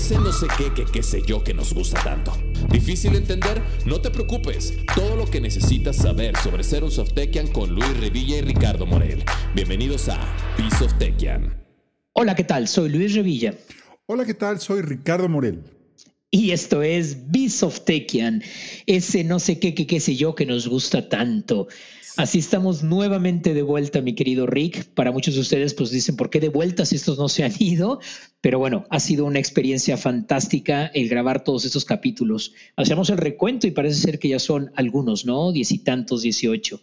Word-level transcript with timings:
Ese 0.00 0.18
no 0.18 0.32
sé 0.32 0.46
qué, 0.56 0.72
que 0.72 0.86
qué 0.90 1.02
sé 1.02 1.20
yo 1.26 1.44
que 1.44 1.52
nos 1.52 1.74
gusta 1.74 2.02
tanto. 2.02 2.32
¿Difícil 2.70 3.14
entender? 3.14 3.60
No 3.84 4.00
te 4.00 4.10
preocupes. 4.10 4.72
Todo 4.94 5.14
lo 5.14 5.26
que 5.26 5.42
necesitas 5.42 5.94
saber 5.96 6.34
sobre 6.38 6.64
ser 6.64 6.84
un 6.84 6.90
Softekian 6.90 7.48
con 7.48 7.74
Luis 7.74 8.00
Revilla 8.00 8.38
y 8.38 8.40
Ricardo 8.40 8.86
Morel. 8.86 9.22
Bienvenidos 9.54 10.08
a 10.08 10.18
Piece 10.56 10.82
of 10.82 10.94
Tekian. 10.94 11.62
Hola, 12.14 12.34
¿qué 12.34 12.44
tal? 12.44 12.66
Soy 12.66 12.88
Luis 12.88 13.14
Revilla. 13.14 13.54
Hola, 14.06 14.24
¿qué 14.24 14.32
tal? 14.32 14.58
Soy 14.58 14.80
Ricardo 14.80 15.28
Morel. 15.28 15.64
Y 16.32 16.52
esto 16.52 16.82
es 16.82 17.30
Beast 17.32 17.64
of 17.64 17.80
Tekian, 17.80 18.42
ese 18.86 19.24
no 19.24 19.40
sé 19.40 19.58
qué, 19.58 19.74
qué, 19.74 19.88
qué 19.88 19.98
sé 19.98 20.14
yo 20.14 20.36
que 20.36 20.46
nos 20.46 20.68
gusta 20.68 21.08
tanto. 21.08 21.66
Así 22.16 22.38
estamos 22.38 22.82
nuevamente 22.82 23.52
de 23.54 23.62
vuelta, 23.62 24.00
mi 24.00 24.14
querido 24.14 24.46
Rick. 24.46 24.84
Para 24.94 25.10
muchos 25.10 25.34
de 25.34 25.40
ustedes, 25.40 25.74
pues 25.74 25.90
dicen, 25.90 26.16
¿por 26.16 26.30
qué 26.30 26.38
de 26.38 26.48
vuelta 26.48 26.84
si 26.84 26.96
estos 26.96 27.18
no 27.18 27.28
se 27.28 27.42
han 27.42 27.52
ido? 27.58 28.00
Pero 28.40 28.58
bueno, 28.58 28.84
ha 28.90 29.00
sido 29.00 29.24
una 29.24 29.38
experiencia 29.38 29.96
fantástica 29.96 30.86
el 30.86 31.08
grabar 31.08 31.42
todos 31.42 31.64
estos 31.64 31.84
capítulos. 31.84 32.52
Hacemos 32.76 33.10
el 33.10 33.18
recuento 33.18 33.66
y 33.66 33.72
parece 33.72 34.00
ser 34.00 34.18
que 34.18 34.28
ya 34.28 34.38
son 34.38 34.70
algunos, 34.76 35.24
¿no? 35.24 35.50
Diez 35.50 35.72
y 35.72 35.78
tantos, 35.78 36.22
dieciocho. 36.22 36.80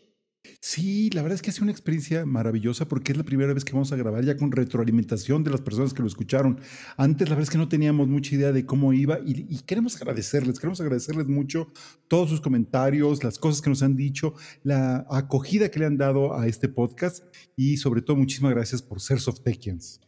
Sí, 0.60 1.10
la 1.12 1.22
verdad 1.22 1.36
es 1.36 1.42
que 1.42 1.50
ha 1.50 1.54
sido 1.54 1.64
una 1.64 1.72
experiencia 1.72 2.26
maravillosa 2.26 2.88
porque 2.88 3.12
es 3.12 3.18
la 3.18 3.24
primera 3.24 3.54
vez 3.54 3.64
que 3.64 3.74
vamos 3.74 3.92
a 3.92 3.96
grabar 3.96 4.24
ya 4.24 4.38
con 4.38 4.52
retroalimentación 4.52 5.44
de 5.44 5.52
las 5.52 5.62
personas 5.62 5.94
que 5.94 6.02
lo 6.02 6.08
escucharon. 6.08 6.60
Antes 6.98 7.30
la 7.30 7.36
verdad 7.36 7.44
es 7.44 7.50
que 7.50 7.58
no 7.58 7.70
teníamos 7.70 8.08
mucha 8.08 8.36
idea 8.36 8.52
de 8.52 8.66
cómo 8.66 8.94
iba 8.94 9.20
y, 9.26 9.58
queremos 9.66 9.96
agradecerles, 9.96 10.60
queremos 10.60 10.82
agradecerles 10.82 11.28
mucho 11.28 11.72
todos 12.08 12.30
sus 12.30 12.42
comentarios, 12.42 13.24
las 13.24 13.40
cosas 13.40 13.62
que 13.62 13.70
nos 13.70 13.84
han 13.84 13.96
dicho, 13.96 14.34
la 14.64 15.06
acogida 15.10 15.70
que 15.70 15.80
le 15.80 15.86
han 15.86 15.98
dado 15.98 16.38
a 16.38 16.48
este 16.48 16.70
podcast 16.70 17.24
y 17.56 17.78
sobre 17.78 18.02
todo 18.02 18.18
muchísimas 18.18 18.54
gracias 18.54 18.82
por 18.82 19.02
ser 19.02 19.20
Softekians. 19.20 20.07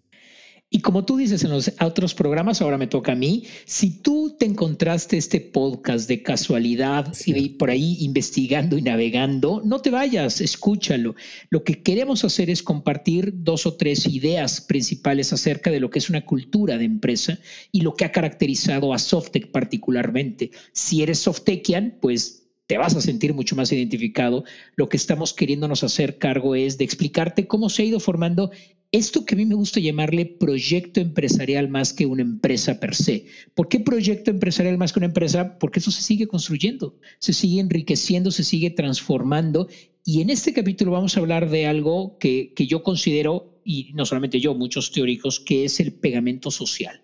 Y 0.71 0.81
como 0.81 1.03
tú 1.03 1.17
dices 1.17 1.43
en 1.43 1.49
los 1.49 1.71
otros 1.81 2.13
programas, 2.13 2.61
ahora 2.61 2.77
me 2.77 2.85
toca 2.85 3.13
a 3.13 3.15
mí, 3.15 3.43
si 3.65 3.89
tú 4.01 4.35
te 4.37 4.45
encontraste 4.45 5.17
este 5.17 5.41
podcast 5.41 6.07
de 6.07 6.21
casualidad 6.21 7.11
y 7.25 7.49
por 7.49 7.71
ahí 7.71 7.97
investigando 8.01 8.77
y 8.77 8.83
navegando, 8.83 9.63
no 9.65 9.79
te 9.79 9.89
vayas, 9.89 10.41
escúchalo. 10.41 11.15
Lo 11.49 11.63
que 11.63 11.81
queremos 11.81 12.23
hacer 12.23 12.51
es 12.51 12.61
compartir 12.61 13.33
dos 13.37 13.65
o 13.65 13.77
tres 13.77 14.05
ideas 14.05 14.61
principales 14.61 15.33
acerca 15.33 15.71
de 15.71 15.79
lo 15.79 15.89
que 15.89 15.97
es 15.97 16.09
una 16.11 16.23
cultura 16.23 16.77
de 16.77 16.85
empresa 16.85 17.39
y 17.71 17.81
lo 17.81 17.95
que 17.95 18.05
ha 18.05 18.11
caracterizado 18.11 18.93
a 18.93 18.99
Softec 18.99 19.49
particularmente. 19.49 20.51
Si 20.71 21.01
eres 21.01 21.17
Softekian, 21.17 21.97
pues 21.99 22.38
te 22.69 22.77
vas 22.77 22.95
a 22.95 23.01
sentir 23.01 23.33
mucho 23.33 23.55
más 23.55 23.71
identificado. 23.71 24.43
Lo 24.75 24.89
que 24.89 24.97
estamos 24.97 25.33
queriéndonos 25.33 25.83
hacer 25.83 26.19
cargo 26.19 26.53
es 26.53 26.77
de 26.77 26.85
explicarte 26.85 27.47
cómo 27.47 27.67
se 27.67 27.81
ha 27.81 27.85
ido 27.85 27.99
formando 27.99 28.51
esto 28.91 29.25
que 29.25 29.33
a 29.33 29.37
mí 29.39 29.47
me 29.47 29.55
gusta 29.55 29.79
llamarle 29.79 30.27
proyecto 30.27 31.01
empresarial 31.01 31.67
más 31.67 31.93
que 31.93 32.05
una 32.05 32.21
empresa 32.21 32.79
per 32.79 32.93
se. 32.93 33.25
¿Por 33.55 33.69
qué 33.69 33.79
proyecto 33.79 34.29
empresarial 34.29 34.77
más 34.77 34.93
que 34.93 34.99
una 34.99 35.07
empresa? 35.07 35.57
Porque 35.57 35.79
eso 35.79 35.89
se 35.89 36.03
sigue 36.03 36.27
construyendo, 36.27 36.95
se 37.17 37.33
sigue 37.33 37.59
enriqueciendo, 37.59 38.29
se 38.29 38.43
sigue 38.43 38.69
transformando. 38.69 39.67
Y 40.05 40.21
en 40.21 40.29
este 40.29 40.53
capítulo 40.53 40.91
vamos 40.91 41.17
a 41.17 41.21
hablar 41.21 41.49
de 41.49 41.65
algo 41.65 42.19
que, 42.19 42.53
que 42.55 42.67
yo 42.67 42.83
considero, 42.83 43.59
y 43.65 43.93
no 43.95 44.05
solamente 44.05 44.39
yo, 44.39 44.53
muchos 44.53 44.91
teóricos, 44.91 45.39
que 45.39 45.65
es 45.65 45.79
el 45.79 45.93
pegamento 45.93 46.51
social. 46.51 47.01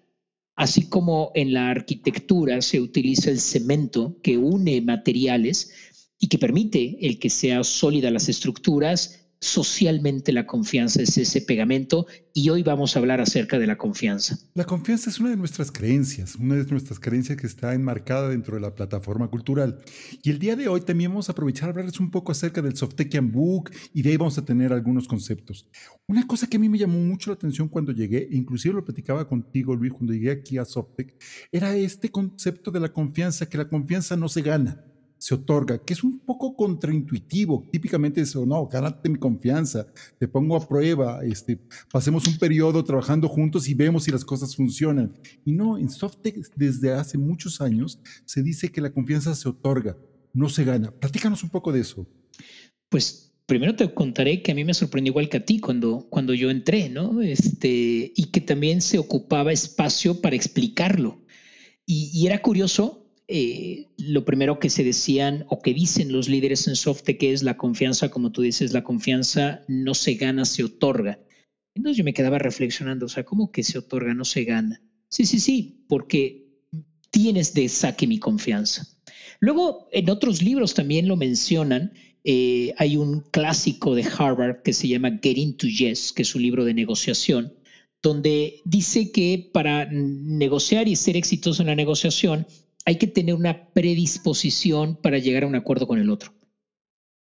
Así 0.56 0.88
como 0.88 1.32
en 1.36 1.54
la 1.54 1.70
arquitectura 1.70 2.62
se 2.62 2.80
utiliza 2.80 3.30
el 3.30 3.40
cemento 3.40 4.18
que 4.24 4.38
une 4.38 4.82
materiales 4.82 5.72
y 6.18 6.30
que 6.30 6.38
permite 6.38 6.98
el 7.06 7.20
que 7.20 7.30
sea 7.30 7.64
sólida 7.64 8.10
las 8.10 8.30
estructuras, 8.30 9.25
socialmente 9.46 10.32
la 10.32 10.46
confianza 10.46 11.02
es 11.02 11.18
ese 11.18 11.42
pegamento 11.42 12.08
y 12.34 12.50
hoy 12.50 12.64
vamos 12.64 12.96
a 12.96 13.00
hablar 13.00 13.22
acerca 13.22 13.60
de 13.60 13.68
la 13.68 13.78
confianza. 13.78 14.38
La 14.56 14.66
confianza 14.66 15.10
es 15.10 15.20
una 15.20 15.30
de 15.30 15.38
nuestras 15.38 15.72
creencias, 15.72 16.36
una 16.36 16.56
de 16.56 16.66
nuestras 16.66 17.00
creencias 17.00 17.38
que 17.38 17.48
está 17.48 17.74
enmarcada 17.74 18.30
dentro 18.30 18.56
de 18.56 18.62
la 18.62 18.74
plataforma 18.74 19.30
cultural. 19.30 19.80
Y 20.24 20.32
el 20.32 20.40
día 20.40 20.56
de 20.56 20.68
hoy 20.68 20.82
también 20.82 21.12
vamos 21.12 21.30
a 21.30 21.34
aprovechar 21.34 21.70
a 21.70 21.72
hablarles 21.72 22.00
un 22.00 22.12
poco 22.12 22.32
acerca 22.32 22.62
del 22.62 22.76
Softekian 22.76 23.32
Book 23.32 23.72
y 23.94 24.02
de 24.02 24.10
ahí 24.10 24.18
vamos 24.18 24.38
a 24.38 24.46
tener 24.46 24.74
algunos 24.74 25.08
conceptos. 25.08 25.70
Una 26.08 26.26
cosa 26.26 26.48
que 26.48 26.58
a 26.58 26.60
mí 26.60 26.68
me 26.68 26.80
llamó 26.80 27.00
mucho 27.00 27.30
la 27.30 27.36
atención 27.36 27.70
cuando 27.70 27.92
llegué, 27.92 28.28
e 28.30 28.36
inclusive 28.36 28.74
lo 28.74 28.84
platicaba 28.84 29.28
contigo 29.28 29.76
Luis 29.76 29.94
cuando 29.94 30.14
llegué 30.14 30.32
aquí 30.32 30.58
a 30.58 30.66
Softec, 30.66 31.16
era 31.52 31.76
este 31.76 32.10
concepto 32.10 32.72
de 32.72 32.80
la 32.80 32.92
confianza, 32.92 33.48
que 33.48 33.58
la 33.58 33.70
confianza 33.70 34.18
no 34.18 34.28
se 34.28 34.42
gana 34.42 34.84
se 35.26 35.34
otorga, 35.34 35.84
que 35.84 35.94
es 35.94 36.04
un 36.04 36.20
poco 36.20 36.56
contraintuitivo. 36.56 37.68
Típicamente 37.72 38.22
es, 38.22 38.36
no, 38.36 38.68
gánate 38.68 39.10
mi 39.10 39.18
confianza, 39.18 39.88
te 40.20 40.28
pongo 40.28 40.56
a 40.56 40.68
prueba, 40.68 41.26
este, 41.26 41.60
pasemos 41.92 42.28
un 42.28 42.38
periodo 42.38 42.84
trabajando 42.84 43.28
juntos 43.28 43.68
y 43.68 43.74
vemos 43.74 44.04
si 44.04 44.12
las 44.12 44.24
cosas 44.24 44.56
funcionan. 44.56 45.18
Y 45.44 45.54
no, 45.54 45.80
en 45.80 45.90
Softec 45.90 46.36
desde 46.56 46.94
hace 46.94 47.18
muchos 47.18 47.60
años 47.60 48.00
se 48.24 48.44
dice 48.44 48.72
que 48.72 48.82
la 48.82 48.92
confianza 48.92 49.34
se 49.34 49.50
otorga, 49.50 49.98
no 50.32 50.48
se 50.48 50.64
gana. 50.64 50.92
Platícanos 50.92 51.42
un 51.42 51.50
poco 51.50 51.72
de 51.72 51.80
eso. 51.80 52.06
Pues 52.90 53.34
primero 53.48 53.76
te 53.76 53.92
contaré 53.96 54.44
que 54.44 54.52
a 54.52 54.56
mí 54.56 54.64
me 54.64 54.76
sorprendió 54.76 55.10
igual 55.10 55.30
que 55.30 55.38
a 55.38 55.46
ti 55.46 55.60
cuando, 55.60 56.06
cuando 56.08 56.36
yo 56.36 56.52
entré, 56.52 56.88
¿no? 56.90 57.24
Este, 57.24 58.14
y 58.16 58.26
que 58.32 58.42
también 58.42 58.80
se 58.80 59.00
ocupaba 59.00 59.52
espacio 59.52 60.22
para 60.22 60.36
explicarlo. 60.36 61.26
Y 61.88 62.28
era 62.28 62.44
curioso 62.44 63.05
eh, 63.28 63.88
lo 63.98 64.24
primero 64.24 64.60
que 64.60 64.70
se 64.70 64.84
decían 64.84 65.46
o 65.50 65.60
que 65.60 65.74
dicen 65.74 66.12
los 66.12 66.30
líderes 66.30 66.68
en 66.68 66.76
Softe, 66.76 67.18
que 67.18 67.34
es 67.34 67.42
la 67.42 67.58
confianza, 67.58 68.10
como 68.10 68.32
tú 68.32 68.42
dices, 68.42 68.72
la 68.72 68.84
confianza 68.84 69.64
no 69.68 69.96
se 69.96 70.14
gana, 70.14 70.46
se 70.46 70.64
otorga. 70.64 71.20
Entonces 71.74 71.98
yo 71.98 72.04
me 72.04 72.14
quedaba 72.14 72.38
reflexionando, 72.38 73.08
o 73.08 73.10
sea, 73.10 73.26
¿cómo 73.26 73.52
que 73.52 73.64
se 73.64 73.80
otorga, 73.80 74.14
no 74.14 74.26
se 74.26 74.44
gana? 74.44 74.82
Sí, 75.10 75.26
sí, 75.26 75.40
sí, 75.40 75.86
porque 75.88 76.46
tienes 77.10 77.54
de 77.54 77.68
saque 77.68 78.08
mi 78.08 78.20
confianza. 78.20 78.88
Luego, 79.40 79.88
en 79.92 80.10
otros 80.10 80.42
libros 80.42 80.74
también 80.74 81.08
lo 81.08 81.16
mencionan. 81.16 81.94
Eh, 82.24 82.74
hay 82.78 82.98
un 82.98 83.22
clásico 83.32 83.96
de 83.96 84.04
Harvard 84.04 84.62
que 84.62 84.74
se 84.74 84.88
llama 84.88 85.20
Getting 85.22 85.58
to 85.58 85.68
Yes, 85.68 86.12
que 86.12 86.22
es 86.22 86.36
un 86.36 86.44
libro 86.44 86.64
de 86.64 86.74
negociación, 86.74 87.54
donde 88.02 88.62
dice 88.66 89.12
que 89.12 89.50
para 89.52 89.86
negociar 89.92 90.88
y 90.88 90.96
ser 90.96 91.18
exitoso 91.18 91.64
en 91.64 91.68
la 91.68 91.76
negociación 91.76 92.48
hay 92.86 92.98
que 92.98 93.08
tener 93.08 93.34
una 93.34 93.74
predisposición 93.74 94.96
para 94.96 95.18
llegar 95.18 95.44
a 95.44 95.48
un 95.48 95.56
acuerdo 95.56 95.88
con 95.88 96.00
el 96.00 96.12
otro. 96.12 96.34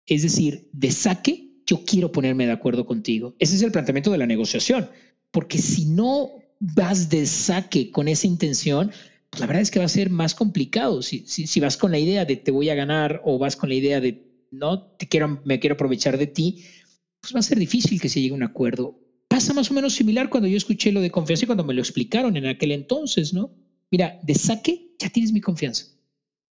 Es 0.07 0.23
decir, 0.23 0.69
de 0.73 0.91
saque, 0.91 1.51
yo 1.67 1.85
quiero 1.85 2.11
ponerme 2.11 2.47
de 2.47 2.51
acuerdo 2.51 2.85
contigo. 2.85 3.35
Ese 3.39 3.55
es 3.55 3.61
el 3.61 3.71
planteamiento 3.71 4.11
de 4.11 4.17
la 4.17 4.25
negociación, 4.25 4.89
porque 5.29 5.59
si 5.59 5.85
no 5.85 6.31
vas 6.59 7.09
de 7.09 7.25
saque 7.27 7.91
con 7.91 8.07
esa 8.07 8.27
intención, 8.27 8.91
pues 9.29 9.39
la 9.39 9.45
verdad 9.45 9.61
es 9.61 9.71
que 9.71 9.79
va 9.79 9.85
a 9.85 9.89
ser 9.89 10.09
más 10.09 10.33
complicado. 10.33 11.03
Si, 11.03 11.25
si, 11.27 11.59
vas 11.59 11.77
con 11.77 11.91
la 11.91 11.99
idea 11.99 12.25
de 12.25 12.35
te 12.35 12.51
voy 12.51 12.69
a 12.69 12.75
ganar 12.75 13.21
o 13.23 13.37
vas 13.37 13.55
con 13.55 13.69
la 13.69 13.75
idea 13.75 14.01
de 14.01 14.27
no, 14.49 14.81
te 14.81 15.07
quiero, 15.07 15.41
me 15.45 15.59
quiero 15.59 15.75
aprovechar 15.75 16.17
de 16.17 16.27
ti, 16.27 16.65
pues 17.21 17.33
va 17.33 17.39
a 17.39 17.43
ser 17.43 17.59
difícil 17.59 18.01
que 18.01 18.09
se 18.09 18.19
llegue 18.19 18.33
a 18.33 18.37
un 18.37 18.43
acuerdo. 18.43 18.99
Pasa 19.27 19.53
más 19.53 19.71
o 19.71 19.73
menos 19.73 19.93
similar 19.93 20.29
cuando 20.29 20.49
yo 20.49 20.57
escuché 20.57 20.91
lo 20.91 20.99
de 20.99 21.11
confianza 21.11 21.45
y 21.45 21.47
cuando 21.47 21.63
me 21.63 21.73
lo 21.73 21.81
explicaron 21.81 22.35
en 22.35 22.47
aquel 22.47 22.71
entonces, 22.71 23.33
¿no? 23.33 23.55
Mira, 23.89 24.19
de 24.23 24.35
saque 24.35 24.90
ya 25.01 25.09
tienes 25.09 25.31
mi 25.31 25.41
confianza. 25.41 25.85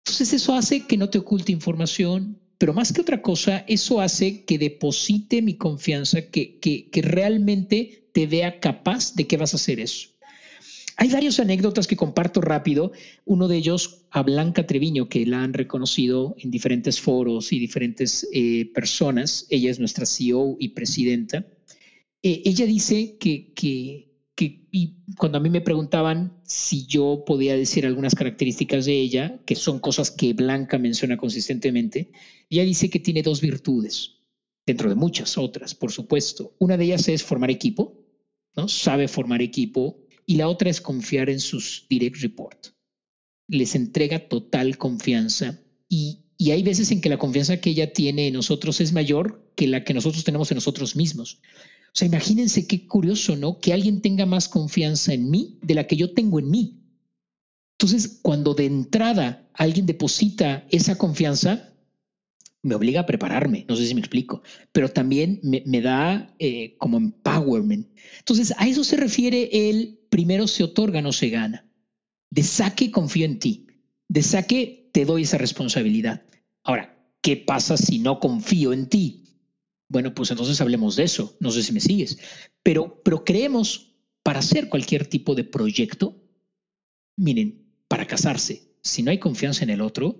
Entonces 0.05 0.33
eso 0.33 0.53
hace 0.53 0.85
que 0.85 0.97
no 0.97 1.09
te 1.09 1.17
oculte 1.17 1.51
información, 1.51 2.39
pero 2.57 2.73
más 2.73 2.93
que 2.93 3.01
otra 3.01 3.21
cosa, 3.21 3.65
eso 3.67 4.01
hace 4.01 4.45
que 4.45 4.57
deposite 4.57 5.41
mi 5.41 5.55
confianza, 5.55 6.21
que, 6.29 6.59
que, 6.59 6.89
que 6.89 7.01
realmente 7.01 8.09
te 8.13 8.27
vea 8.27 8.59
capaz 8.59 9.15
de 9.15 9.27
que 9.27 9.37
vas 9.37 9.53
a 9.53 9.57
hacer 9.57 9.79
eso. 9.79 10.09
Hay 10.95 11.09
varias 11.09 11.39
anécdotas 11.39 11.87
que 11.87 11.95
comparto 11.95 12.39
rápido. 12.39 12.91
Uno 13.25 13.47
de 13.47 13.57
ellos 13.57 14.05
a 14.11 14.21
Blanca 14.21 14.67
Treviño, 14.67 15.09
que 15.09 15.25
la 15.25 15.43
han 15.43 15.53
reconocido 15.53 16.35
en 16.37 16.51
diferentes 16.51 16.99
foros 16.99 17.51
y 17.51 17.59
diferentes 17.59 18.27
eh, 18.31 18.71
personas. 18.73 19.47
Ella 19.49 19.71
es 19.71 19.79
nuestra 19.79 20.05
CEO 20.05 20.55
y 20.59 20.69
presidenta. 20.69 21.47
Eh, 22.21 22.43
ella 22.45 22.65
dice 22.65 23.17
que, 23.17 23.53
que, 23.53 24.12
y 24.35 25.03
cuando 25.17 25.37
a 25.37 25.41
mí 25.41 25.49
me 25.49 25.61
preguntaban 25.61 26.41
si 26.43 26.87
yo 26.87 27.23
podía 27.25 27.55
decir 27.55 27.85
algunas 27.85 28.15
características 28.15 28.85
de 28.85 28.99
ella, 28.99 29.39
que 29.45 29.55
son 29.55 29.79
cosas 29.79 30.09
que 30.09 30.33
Blanca 30.33 30.79
menciona 30.79 31.17
consistentemente, 31.17 32.11
ella 32.49 32.63
dice 32.63 32.89
que 32.89 32.99
tiene 32.99 33.21
dos 33.21 33.41
virtudes, 33.41 34.23
dentro 34.65 34.89
de 34.89 34.95
muchas 34.95 35.37
otras, 35.37 35.75
por 35.75 35.91
supuesto. 35.91 36.55
Una 36.59 36.77
de 36.77 36.85
ellas 36.85 37.07
es 37.07 37.23
formar 37.23 37.51
equipo, 37.51 38.03
¿no? 38.55 38.67
Sabe 38.67 39.07
formar 39.07 39.41
equipo, 39.41 40.03
y 40.25 40.35
la 40.35 40.47
otra 40.47 40.69
es 40.69 40.81
confiar 40.81 41.29
en 41.29 41.39
sus 41.39 41.85
direct 41.89 42.17
report. 42.17 42.67
Les 43.47 43.75
entrega 43.75 44.29
total 44.29 44.77
confianza 44.77 45.61
y, 45.89 46.25
y 46.37 46.51
hay 46.51 46.63
veces 46.63 46.91
en 46.91 47.01
que 47.01 47.09
la 47.09 47.17
confianza 47.17 47.59
que 47.59 47.71
ella 47.71 47.91
tiene 47.91 48.27
en 48.27 48.33
nosotros 48.33 48.79
es 48.81 48.93
mayor 48.93 49.51
que 49.55 49.67
la 49.67 49.83
que 49.83 49.93
nosotros 49.93 50.23
tenemos 50.23 50.49
en 50.51 50.55
nosotros 50.55 50.95
mismos. 50.95 51.41
O 51.93 51.95
sea, 51.95 52.07
imagínense 52.07 52.65
qué 52.65 52.87
curioso, 52.87 53.35
¿no? 53.35 53.59
Que 53.59 53.71
alguien 53.71 54.01
tenga 54.01 54.25
más 54.25 54.49
confianza 54.49 55.13
en 55.13 55.29
mí 55.29 55.59
de 55.61 55.75
la 55.75 55.85
que 55.85 55.95
yo 55.95 56.13
tengo 56.13 56.39
en 56.39 56.49
mí. 56.49 56.79
Entonces, 57.77 58.19
cuando 58.23 58.55
de 58.55 58.65
entrada 58.65 59.47
alguien 59.53 59.85
deposita 59.85 60.65
esa 60.71 60.97
confianza, 60.97 61.73
me 62.63 62.73
obliga 62.73 63.01
a 63.01 63.05
prepararme, 63.05 63.65
no 63.67 63.75
sé 63.75 63.85
si 63.85 63.93
me 63.93 63.99
explico, 63.99 64.41
pero 64.71 64.89
también 64.89 65.39
me, 65.43 65.81
da 65.81 66.33
eh, 66.39 66.75
como 66.79 66.97
empowerment. 66.97 67.87
Entonces, 68.19 68.55
a 68.57 68.67
eso 68.67 68.83
se 68.83 68.97
refiere 68.97 69.69
el 69.69 69.99
primero 70.09 70.47
se 70.47 70.63
otorga, 70.63 71.01
no 71.01 71.11
se 71.11 71.29
gana. 71.29 71.67
De 72.31 72.41
saque 72.41 72.89
confío 72.89 73.25
en 73.25 73.37
ti. 73.37 73.67
De 74.07 74.23
saque 74.23 74.89
te 74.93 75.05
doy 75.05 75.23
esa 75.23 75.37
responsabilidad. 75.37 76.23
Ahora, 76.63 76.97
¿qué 77.21 77.37
pasa 77.37 77.77
si 77.77 77.99
no 77.99 78.19
confío 78.19 78.73
en 78.73 78.87
ti? 78.87 79.22
Bueno, 79.93 80.15
pues 80.15 80.31
entonces 80.31 80.59
hablemos 80.59 80.95
de 80.95 81.03
eso. 81.03 81.37
No 81.39 81.51
sé 81.51 81.61
si 81.61 81.71
me 81.71 81.79
sigues. 81.79 82.17
Pero, 82.63 82.99
pero 83.05 83.23
creemos, 83.23 83.93
para 84.23 84.39
hacer 84.39 84.67
cualquier 84.67 85.05
tipo 85.05 85.35
de 85.35 85.43
proyecto, 85.43 86.17
miren, 87.15 87.71
para 87.87 88.07
casarse, 88.07 88.73
si 88.81 89.03
no 89.03 89.11
hay 89.11 89.19
confianza 89.19 89.63
en 89.63 89.69
el 89.69 89.81
otro, 89.81 90.17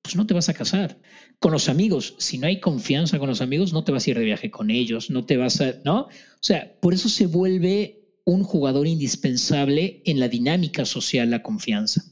pues 0.00 0.14
no 0.14 0.28
te 0.28 0.34
vas 0.34 0.48
a 0.48 0.54
casar. 0.54 1.00
Con 1.40 1.50
los 1.50 1.68
amigos, 1.68 2.14
si 2.18 2.38
no 2.38 2.46
hay 2.46 2.60
confianza 2.60 3.18
con 3.18 3.28
los 3.28 3.40
amigos, 3.40 3.72
no 3.72 3.82
te 3.82 3.90
vas 3.90 4.06
a 4.06 4.10
ir 4.10 4.18
de 4.18 4.24
viaje 4.24 4.52
con 4.52 4.70
ellos, 4.70 5.10
no 5.10 5.26
te 5.26 5.36
vas 5.36 5.60
a, 5.60 5.74
¿no? 5.84 6.02
O 6.02 6.08
sea, 6.40 6.78
por 6.80 6.94
eso 6.94 7.08
se 7.08 7.26
vuelve 7.26 8.20
un 8.24 8.44
jugador 8.44 8.86
indispensable 8.86 10.02
en 10.06 10.20
la 10.20 10.28
dinámica 10.28 10.84
social 10.84 11.30
la 11.30 11.42
confianza. 11.42 12.04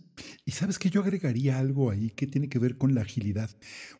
Y 0.46 0.50
sabes 0.50 0.78
que 0.78 0.90
yo 0.90 1.00
agregaría 1.00 1.58
algo 1.58 1.90
ahí 1.90 2.10
que 2.10 2.26
tiene 2.26 2.50
que 2.50 2.58
ver 2.58 2.76
con 2.76 2.94
la 2.94 3.00
agilidad. 3.00 3.50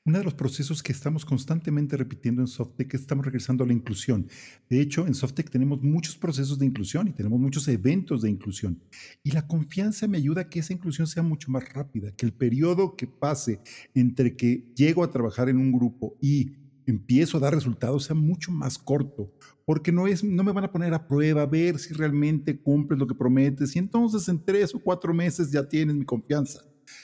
Uno 0.04 0.18
de 0.18 0.24
los 0.24 0.34
procesos 0.34 0.82
que 0.82 0.92
estamos 0.92 1.24
constantemente 1.24 1.96
repitiendo 1.96 2.42
en 2.42 2.48
SoftTech 2.48 2.92
es 2.92 3.00
estamos 3.00 3.24
regresando 3.24 3.64
a 3.64 3.66
la 3.66 3.72
inclusión. 3.72 4.28
De 4.68 4.78
hecho, 4.78 5.06
en 5.06 5.14
SoftTech 5.14 5.48
tenemos 5.48 5.82
muchos 5.82 6.18
procesos 6.18 6.58
de 6.58 6.66
inclusión 6.66 7.08
y 7.08 7.12
tenemos 7.12 7.40
muchos 7.40 7.66
eventos 7.68 8.20
de 8.20 8.30
inclusión. 8.30 8.82
Y 9.22 9.30
la 9.30 9.46
confianza 9.46 10.06
me 10.06 10.18
ayuda 10.18 10.42
a 10.42 10.50
que 10.50 10.58
esa 10.58 10.74
inclusión 10.74 11.06
sea 11.06 11.22
mucho 11.22 11.50
más 11.50 11.66
rápida, 11.72 12.12
que 12.12 12.26
el 12.26 12.34
periodo 12.34 12.94
que 12.94 13.06
pase 13.06 13.60
entre 13.94 14.36
que 14.36 14.66
llego 14.76 15.02
a 15.02 15.10
trabajar 15.10 15.48
en 15.48 15.56
un 15.56 15.72
grupo 15.72 16.18
y 16.20 16.63
empiezo 16.90 17.36
a 17.36 17.40
dar 17.40 17.54
resultados 17.54 18.04
sea 18.04 18.14
mucho 18.14 18.50
más 18.50 18.78
corto, 18.78 19.32
porque 19.64 19.92
no, 19.92 20.06
es, 20.06 20.22
no 20.22 20.44
me 20.44 20.52
van 20.52 20.64
a 20.64 20.72
poner 20.72 20.94
a 20.94 21.06
prueba, 21.06 21.42
a 21.42 21.46
ver 21.46 21.78
si 21.78 21.94
realmente 21.94 22.60
cumples 22.60 22.98
lo 22.98 23.06
que 23.06 23.14
prometes 23.14 23.74
y 23.74 23.78
entonces 23.78 24.28
en 24.28 24.44
tres 24.44 24.74
o 24.74 24.80
cuatro 24.80 25.14
meses 25.14 25.50
ya 25.50 25.66
tienes 25.68 25.96
mi 25.96 26.04
confianza, 26.04 26.60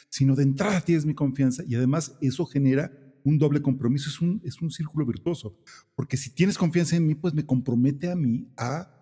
sino 0.09 0.35
de 0.35 0.43
entrada 0.43 0.81
tienes 0.81 1.07
mi 1.07 1.15
confianza 1.15 1.63
y 1.67 1.75
además 1.75 2.17
eso 2.21 2.45
genera 2.47 2.93
un 3.25 3.39
doble 3.39 3.61
compromiso, 3.61 4.09
es 4.09 4.21
un, 4.21 4.41
es 4.45 4.61
un 4.63 4.71
círculo 4.71 5.05
virtuoso, 5.07 5.59
porque 5.95 6.17
si 6.17 6.31
tienes 6.31 6.57
confianza 6.57 6.97
en 6.97 7.07
mí, 7.07 7.15
pues 7.15 7.35
me 7.35 7.45
compromete 7.45 8.11
a 8.11 8.17
mí 8.17 8.49
a, 8.57 8.97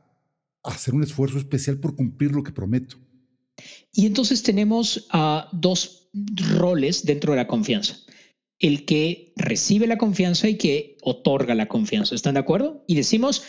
hacer 0.65 0.93
un 0.93 1.03
esfuerzo 1.03 1.39
especial 1.39 1.79
por 1.79 1.95
cumplir 1.95 2.33
lo 2.33 2.43
que 2.43 2.53
prometo. 2.53 2.97
Y 3.93 4.07
entonces 4.07 4.43
tenemos 4.43 5.09
dos 5.53 6.11
roles 6.59 7.05
dentro 7.05 7.33
de 7.33 7.39
la 7.39 7.47
confianza 7.47 7.97
el 8.59 8.85
que 8.85 9.33
recibe 9.37 9.87
la 9.87 9.99
confianza 9.99 10.49
y 10.49 10.57
que 10.57 10.97
otorga 11.03 11.55
la 11.55 11.69
confianza. 11.69 12.15
¿Están 12.15 12.35
de 12.35 12.41
acuerdo? 12.41 12.85
Y 12.87 12.95
decimos, 12.95 13.43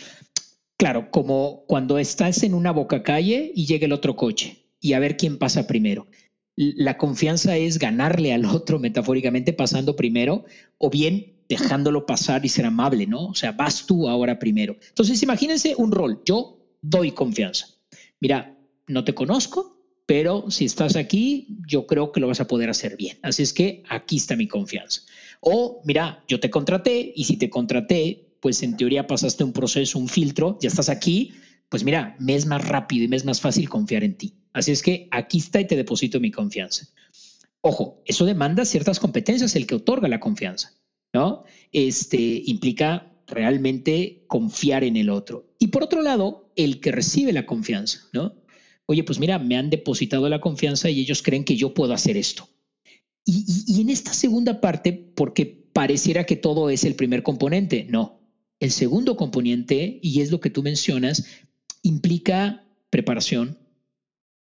claro, 0.78 1.10
como 1.12 1.66
cuando 1.68 1.98
estás 1.98 2.44
en 2.44 2.54
una 2.54 2.72
boca 2.72 3.04
calle 3.04 3.52
y 3.56 3.66
llega 3.66 3.86
el 3.86 3.94
otro 3.94 4.16
coche 4.16 4.66
y 4.80 4.94
a 4.94 5.00
ver 5.00 5.18
quién 5.18 5.38
pasa 5.38 5.68
primero. 5.68 6.08
La 6.56 6.98
confianza 6.98 7.58
es 7.58 7.80
ganarle 7.80 8.34
al 8.34 8.46
otro 8.46 8.80
metafóricamente 8.80 9.54
pasando 9.54 9.96
primero 9.96 10.46
o 10.78 10.90
bien 10.90 11.44
dejándolo 11.50 12.06
pasar 12.06 12.46
y 12.46 12.50
ser 12.50 12.66
amable, 12.66 13.08
¿no? 13.08 13.26
O 13.26 13.34
sea, 13.34 13.52
vas 13.52 13.88
tú 13.88 14.08
ahora 14.08 14.38
primero. 14.38 14.78
Entonces, 14.90 15.24
imagínense 15.24 15.74
un 15.76 15.92
rol. 15.92 16.22
Yo 16.24 16.60
doy 16.82 17.12
confianza. 17.12 17.68
Mira, 18.20 18.56
no 18.88 19.04
te 19.04 19.16
conozco, 19.16 19.79
pero 20.10 20.50
si 20.50 20.66
estás 20.66 20.96
aquí, 20.96 21.60
yo 21.68 21.86
creo 21.86 22.12
que 22.12 22.20
lo 22.20 22.26
vas 22.26 22.42
a 22.42 22.48
poder 22.48 22.72
hacer 22.72 22.98
bien. 22.98 23.20
Así 23.22 23.44
es 23.44 23.54
que 23.54 23.84
aquí 23.88 24.18
está 24.18 24.36
mi 24.36 24.48
confianza. 24.48 25.04
O, 25.40 25.84
mira, 25.86 26.24
yo 26.28 26.40
te 26.40 26.50
contraté 26.50 27.14
y 27.16 27.26
si 27.26 27.38
te 27.38 27.52
contraté, 27.52 28.34
pues 28.40 28.64
en 28.64 28.76
teoría 28.76 29.06
pasaste 29.06 29.44
un 29.44 29.54
proceso, 29.54 30.00
un 30.00 30.10
filtro, 30.10 30.58
ya 30.64 30.70
estás 30.70 30.90
aquí, 30.90 31.34
pues 31.70 31.84
mira, 31.84 32.16
me 32.18 32.34
es 32.34 32.48
más 32.48 32.68
rápido 32.68 33.06
y 33.06 33.08
me 33.08 33.18
es 33.18 33.24
más 33.24 33.40
fácil 33.40 33.70
confiar 33.70 34.04
en 34.04 34.18
ti. 34.18 34.34
Así 34.52 34.72
es 34.72 34.82
que 34.82 35.08
aquí 35.12 35.38
está 35.38 35.62
y 35.62 35.68
te 35.68 35.76
deposito 35.76 36.20
mi 36.20 36.32
confianza. 36.32 36.88
Ojo, 37.62 38.02
eso 38.04 38.26
demanda 38.26 38.66
ciertas 38.66 39.00
competencias, 39.00 39.56
el 39.56 39.68
que 39.68 39.76
otorga 39.76 40.08
la 40.08 40.20
confianza, 40.20 40.74
¿no? 41.14 41.44
Este 41.72 42.42
implica 42.48 43.14
realmente 43.28 44.24
confiar 44.26 44.84
en 44.84 44.98
el 44.98 45.12
otro. 45.12 45.54
Y 45.60 45.68
por 45.68 45.84
otro 45.84 46.02
lado, 46.02 46.52
el 46.56 46.80
que 46.80 46.92
recibe 46.92 47.32
la 47.32 47.46
confianza, 47.46 48.00
¿no? 48.12 48.40
Oye, 48.90 49.04
pues 49.04 49.20
mira, 49.20 49.38
me 49.38 49.56
han 49.56 49.70
depositado 49.70 50.28
la 50.30 50.42
confianza 50.42 50.90
y 50.90 51.00
ellos 51.00 51.22
creen 51.22 51.44
que 51.44 51.56
yo 51.56 51.76
puedo 51.76 51.94
hacer 51.94 52.18
esto. 52.18 52.50
Y, 53.24 53.80
en 53.80 53.92
esta 53.92 54.14
segunda 54.16 54.62
parte, 54.62 54.94
porque 54.94 55.46
pareciera 55.46 56.26
que 56.26 56.36
todo 56.36 56.72
es 56.72 56.84
el 56.84 56.96
primer 56.96 57.22
componente, 57.22 57.86
no. 57.88 58.20
El 58.60 58.72
segundo 58.72 59.16
componente, 59.16 60.00
y 60.02 60.22
es 60.22 60.32
lo 60.32 60.40
que 60.40 60.50
tú 60.50 60.64
mencionas, 60.64 61.24
implica 61.84 62.68
preparación. 62.90 63.60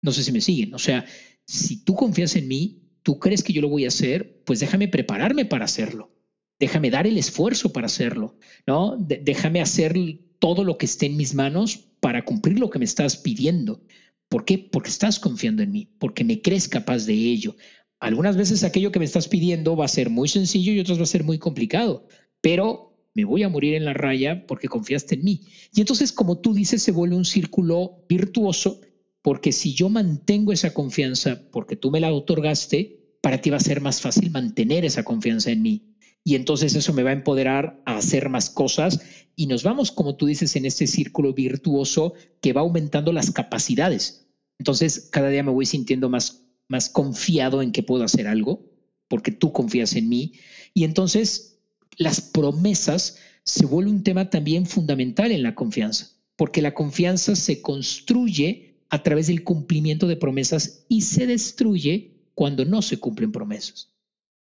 No 0.02 0.14
sé 0.14 0.24
si 0.24 0.32
me 0.32 0.40
siguen. 0.40 0.74
O 0.74 0.80
sea, 0.80 1.06
si 1.46 1.84
tú 1.84 1.96
confías 1.96 2.38
en 2.38 2.48
mí, 2.48 2.84
tú 3.04 3.20
crees 3.20 3.44
que 3.44 3.52
yo 3.52 3.62
lo 3.62 3.68
voy 3.68 3.84
a 3.84 3.90
hacer, 3.90 4.44
pues 4.46 4.62
déjame 4.62 4.88
prepararme 4.88 5.44
para 5.44 5.66
hacerlo. 5.66 6.16
Déjame 6.58 6.90
dar 6.90 7.06
el 7.06 7.18
esfuerzo 7.18 7.74
para 7.74 7.88
hacerlo, 7.88 8.40
¿no? 8.66 8.96
déjame 8.98 9.60
hacer 9.60 9.94
todo 10.40 10.64
lo 10.64 10.78
que 10.78 10.86
esté 10.86 11.08
en 11.08 11.18
mis 11.18 11.36
manos 11.36 11.76
para 12.00 12.24
cumplir 12.24 12.60
lo 12.60 12.70
que 12.70 12.80
me 12.80 12.86
estás 12.86 13.18
pidiendo. 13.18 13.82
¿Por 14.30 14.46
qué? 14.46 14.58
Porque 14.58 14.90
estás 14.90 15.20
confiando 15.20 15.64
en 15.64 15.72
mí, 15.72 15.90
porque 16.00 16.24
me 16.24 16.42
crees 16.42 16.68
capaz 16.68 17.06
de 17.06 17.14
ello. 17.14 17.56
Algunas 18.00 18.38
veces 18.38 18.64
aquello 18.64 18.92
que 18.92 19.00
me 19.00 19.06
estás 19.06 19.28
pidiendo 19.28 19.76
va 19.76 19.86
a 19.86 19.90
ser 19.90 20.10
muy 20.10 20.28
sencillo 20.28 20.72
y 20.72 20.80
otras 20.80 21.00
va 21.00 21.04
a 21.04 21.08
ser 21.08 21.24
muy 21.24 21.40
complicado, 21.40 22.08
pero 22.42 22.88
me 23.16 23.26
voy 23.26 23.42
a 23.44 23.50
morir 23.50 23.74
en 23.74 23.86
la 23.86 23.94
raya 23.94 24.46
porque 24.46 24.68
confiaste 24.68 25.16
en 25.16 25.24
mí. 25.24 25.42
Y 25.74 25.82
entonces, 25.82 26.12
como 26.12 26.40
tú 26.40 26.54
dices, 26.54 26.84
se 26.84 26.92
vuelve 26.92 27.16
un 27.16 27.26
círculo 27.26 28.06
virtuoso, 28.08 28.82
porque 29.24 29.52
si 29.52 29.74
yo 29.74 29.90
mantengo 29.90 30.54
esa 30.54 30.74
confianza 30.74 31.42
porque 31.52 31.76
tú 31.76 31.90
me 31.90 32.00
la 32.00 32.14
otorgaste, 32.14 33.18
para 33.22 33.42
ti 33.42 33.50
va 33.50 33.58
a 33.58 33.62
ser 33.62 33.82
más 33.82 34.02
fácil 34.02 34.30
mantener 34.30 34.86
esa 34.86 35.04
confianza 35.04 35.52
en 35.52 35.64
mí. 35.64 35.97
Y 36.24 36.36
entonces 36.36 36.76
eso 36.76 36.94
me 36.94 37.04
va 37.04 37.12
a 37.12 37.14
empoderar 37.14 37.82
a 37.86 37.98
hacer 37.98 38.30
más 38.30 38.50
cosas 38.50 39.00
y 39.36 39.48
nos 39.48 39.64
vamos, 39.64 39.92
como 39.92 40.16
tú 40.16 40.26
dices, 40.26 40.56
en 40.56 40.66
este 40.66 40.88
círculo 40.88 41.34
virtuoso 41.34 42.14
que 42.42 42.54
va 42.54 42.62
aumentando 42.62 43.14
las 43.14 43.32
capacidades. 43.32 44.28
Entonces, 44.58 45.10
cada 45.12 45.30
día 45.30 45.44
me 45.44 45.52
voy 45.52 45.66
sintiendo 45.66 46.10
más, 46.10 46.44
más 46.68 46.90
confiado 46.90 47.62
en 47.62 47.72
que 47.72 47.84
puedo 47.84 48.04
hacer 48.04 48.28
algo, 48.28 48.66
porque 49.08 49.32
tú 49.32 49.54
confías 49.54 49.96
en 49.96 50.10
mí. 50.10 50.34
Y 50.74 50.84
entonces, 50.84 51.60
las 51.98 52.20
promesas 52.20 53.18
se 53.44 53.66
vuelve 53.66 53.92
un 53.92 54.04
tema 54.04 54.30
también 54.30 54.66
fundamental 54.66 55.32
en 55.32 55.44
la 55.44 55.56
confianza, 55.56 56.10
porque 56.36 56.62
la 56.62 56.74
confianza 56.74 57.36
se 57.36 57.62
construye 57.62 58.82
a 58.90 59.04
través 59.04 59.28
del 59.28 59.44
cumplimiento 59.44 60.08
de 60.08 60.18
promesas 60.18 60.86
y 60.90 61.02
se 61.02 61.28
destruye 61.28 62.30
cuando 62.34 62.66
no 62.66 62.82
se 62.82 63.00
cumplen 63.00 63.32
promesas. 63.32 63.94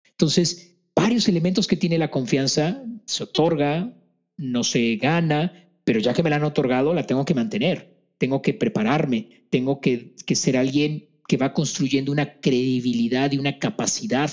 Entonces, 0.10 0.75
varios 0.96 1.28
elementos 1.28 1.68
que 1.68 1.78
tiene 1.78 1.98
la 1.98 2.12
confianza 2.12 2.84
se 3.06 3.24
otorga, 3.24 3.94
no 4.38 4.64
se 4.64 4.96
gana, 4.96 5.70
pero 5.84 6.00
ya 6.00 6.14
que 6.14 6.24
me 6.24 6.30
la 6.30 6.38
han 6.38 6.44
otorgado, 6.44 6.94
la 6.94 7.06
tengo 7.06 7.26
que 7.26 7.36
mantener, 7.36 7.96
tengo 8.18 8.42
que 8.42 8.54
prepararme, 8.54 9.46
tengo 9.50 9.82
que, 9.82 10.16
ser 10.34 10.58
alguien 10.58 11.10
que 11.28 11.38
va 11.38 11.54
construyendo 11.54 12.12
una 12.12 12.40
credibilidad 12.40 13.32
y 13.32 13.38
una 13.38 13.60
capacidad. 13.60 14.32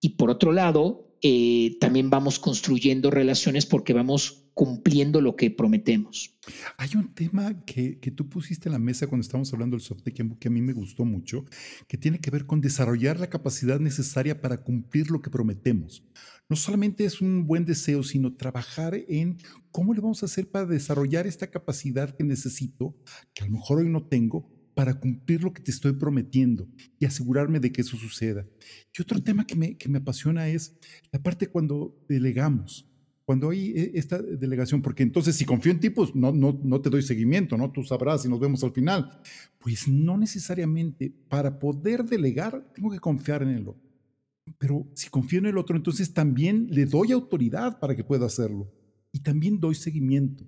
Y 0.00 0.10
por 0.10 0.30
otro 0.30 0.52
lado, 0.52 1.16
eh, 1.22 1.76
también 1.80 2.10
vamos 2.10 2.38
construyendo 2.38 3.10
relaciones 3.10 3.66
porque 3.66 3.92
vamos 3.92 4.45
cumpliendo 4.56 5.20
lo 5.20 5.36
que 5.36 5.50
prometemos. 5.50 6.34
Hay 6.78 6.88
un 6.96 7.12
tema 7.12 7.62
que, 7.66 8.00
que 8.00 8.10
tú 8.10 8.26
pusiste 8.26 8.70
en 8.70 8.72
la 8.72 8.78
mesa 8.78 9.06
cuando 9.06 9.20
estábamos 9.20 9.52
hablando 9.52 9.76
del 9.76 9.84
software 9.84 10.14
que 10.14 10.48
a 10.48 10.50
mí 10.50 10.62
me 10.62 10.72
gustó 10.72 11.04
mucho, 11.04 11.44
que 11.86 11.98
tiene 11.98 12.20
que 12.20 12.30
ver 12.30 12.46
con 12.46 12.62
desarrollar 12.62 13.20
la 13.20 13.28
capacidad 13.28 13.78
necesaria 13.78 14.40
para 14.40 14.62
cumplir 14.62 15.10
lo 15.10 15.20
que 15.20 15.28
prometemos. 15.28 16.02
No 16.48 16.56
solamente 16.56 17.04
es 17.04 17.20
un 17.20 17.46
buen 17.46 17.66
deseo, 17.66 18.02
sino 18.02 18.34
trabajar 18.34 18.94
en 19.08 19.36
cómo 19.70 19.92
le 19.92 20.00
vamos 20.00 20.22
a 20.22 20.26
hacer 20.26 20.50
para 20.50 20.64
desarrollar 20.64 21.26
esta 21.26 21.50
capacidad 21.50 22.16
que 22.16 22.24
necesito, 22.24 22.96
que 23.34 23.44
a 23.44 23.46
lo 23.48 23.52
mejor 23.52 23.80
hoy 23.80 23.90
no 23.90 24.06
tengo, 24.06 24.50
para 24.72 24.94
cumplir 24.94 25.44
lo 25.44 25.52
que 25.52 25.60
te 25.60 25.70
estoy 25.70 25.92
prometiendo 25.92 26.66
y 26.98 27.04
asegurarme 27.04 27.60
de 27.60 27.72
que 27.72 27.82
eso 27.82 27.98
suceda. 27.98 28.46
Y 28.96 29.02
otro 29.02 29.22
tema 29.22 29.46
que 29.46 29.54
me, 29.54 29.76
que 29.76 29.90
me 29.90 29.98
apasiona 29.98 30.48
es 30.48 30.74
la 31.12 31.22
parte 31.22 31.46
cuando 31.46 31.94
delegamos 32.08 32.88
cuando 33.26 33.50
hay 33.50 33.72
eh, 33.74 33.90
esta 33.94 34.22
delegación, 34.22 34.80
porque 34.80 35.02
entonces 35.02 35.34
si 35.34 35.44
confío 35.44 35.72
en 35.72 35.80
ti, 35.80 35.90
pues 35.90 36.14
no, 36.14 36.30
no, 36.30 36.58
no 36.62 36.80
te 36.80 36.88
doy 36.88 37.02
seguimiento, 37.02 37.56
¿no? 37.56 37.72
Tú 37.72 37.82
sabrás 37.82 38.24
y 38.24 38.28
nos 38.28 38.38
vemos 38.38 38.62
al 38.62 38.70
final. 38.70 39.20
Pues 39.58 39.88
no 39.88 40.16
necesariamente. 40.16 41.12
Para 41.28 41.58
poder 41.58 42.04
delegar, 42.04 42.72
tengo 42.72 42.88
que 42.88 43.00
confiar 43.00 43.42
en 43.42 43.48
el 43.48 43.68
otro. 43.68 43.82
Pero 44.58 44.86
si 44.94 45.10
confío 45.10 45.40
en 45.40 45.46
el 45.46 45.58
otro, 45.58 45.76
entonces 45.76 46.14
también 46.14 46.68
le 46.70 46.86
doy 46.86 47.10
autoridad 47.10 47.80
para 47.80 47.96
que 47.96 48.04
pueda 48.04 48.26
hacerlo. 48.26 48.72
Y 49.10 49.18
también 49.18 49.58
doy 49.58 49.74
seguimiento. 49.74 50.44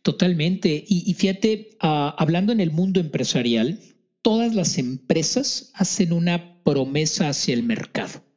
Totalmente. 0.00 0.82
Y, 0.88 1.12
fíjate, 1.12 1.76
ah, 1.80 2.16
hablando 2.18 2.52
en 2.52 2.60
el 2.60 2.70
mundo 2.70 3.00
empresarial, 3.00 3.80
todas 4.22 4.54
las 4.54 4.78
empresas 4.78 5.72
hacen 5.74 6.14
una 6.14 6.62
promesa 6.64 7.28
hacia 7.28 7.52
el 7.52 7.64
mercado 7.64 8.31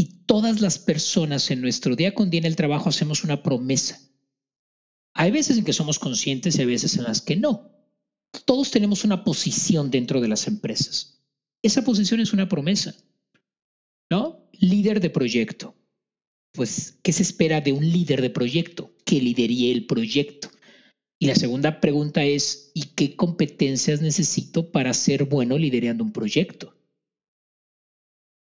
y 0.00 0.24
todas 0.24 0.62
las 0.62 0.78
personas 0.78 1.50
en 1.50 1.60
nuestro 1.60 1.94
día 1.94 2.14
con 2.14 2.30
día 2.30 2.38
en 2.38 2.46
el 2.46 2.56
trabajo 2.56 2.88
hacemos 2.88 3.22
una 3.22 3.42
promesa. 3.42 4.00
Hay 5.12 5.30
veces 5.30 5.58
en 5.58 5.64
que 5.66 5.74
somos 5.74 5.98
conscientes 5.98 6.56
y 6.56 6.60
hay 6.62 6.66
veces 6.66 6.96
en 6.96 7.02
las 7.04 7.20
que 7.20 7.36
no. 7.36 7.70
todos 8.46 8.70
tenemos 8.70 9.04
una 9.04 9.24
posición 9.24 9.90
dentro 9.90 10.22
de 10.22 10.28
las 10.28 10.46
empresas. 10.46 11.22
Esa 11.62 11.84
posición 11.84 12.20
es 12.20 12.32
una 12.32 12.48
promesa, 12.48 12.94
¿no? 14.10 14.48
Líder 14.52 15.00
de 15.00 15.10
proyecto. 15.10 15.76
Pues, 16.54 16.98
¿qué 17.02 17.12
se 17.12 17.22
espera 17.22 17.60
de 17.60 17.72
un 17.72 17.84
líder 17.84 18.22
de 18.22 18.30
proyecto? 18.30 18.96
Que 19.04 19.20
liderie 19.20 19.70
el 19.70 19.84
proyecto. 19.84 20.50
Y 21.18 21.26
la 21.26 21.34
segunda 21.34 21.78
pregunta 21.82 22.24
es, 22.24 22.70
¿y 22.72 22.94
qué 22.94 23.16
competencias 23.16 24.00
necesito 24.00 24.72
para 24.72 24.94
ser 24.94 25.24
bueno 25.24 25.58
liderando 25.58 26.02
un 26.02 26.12
proyecto? 26.12 26.74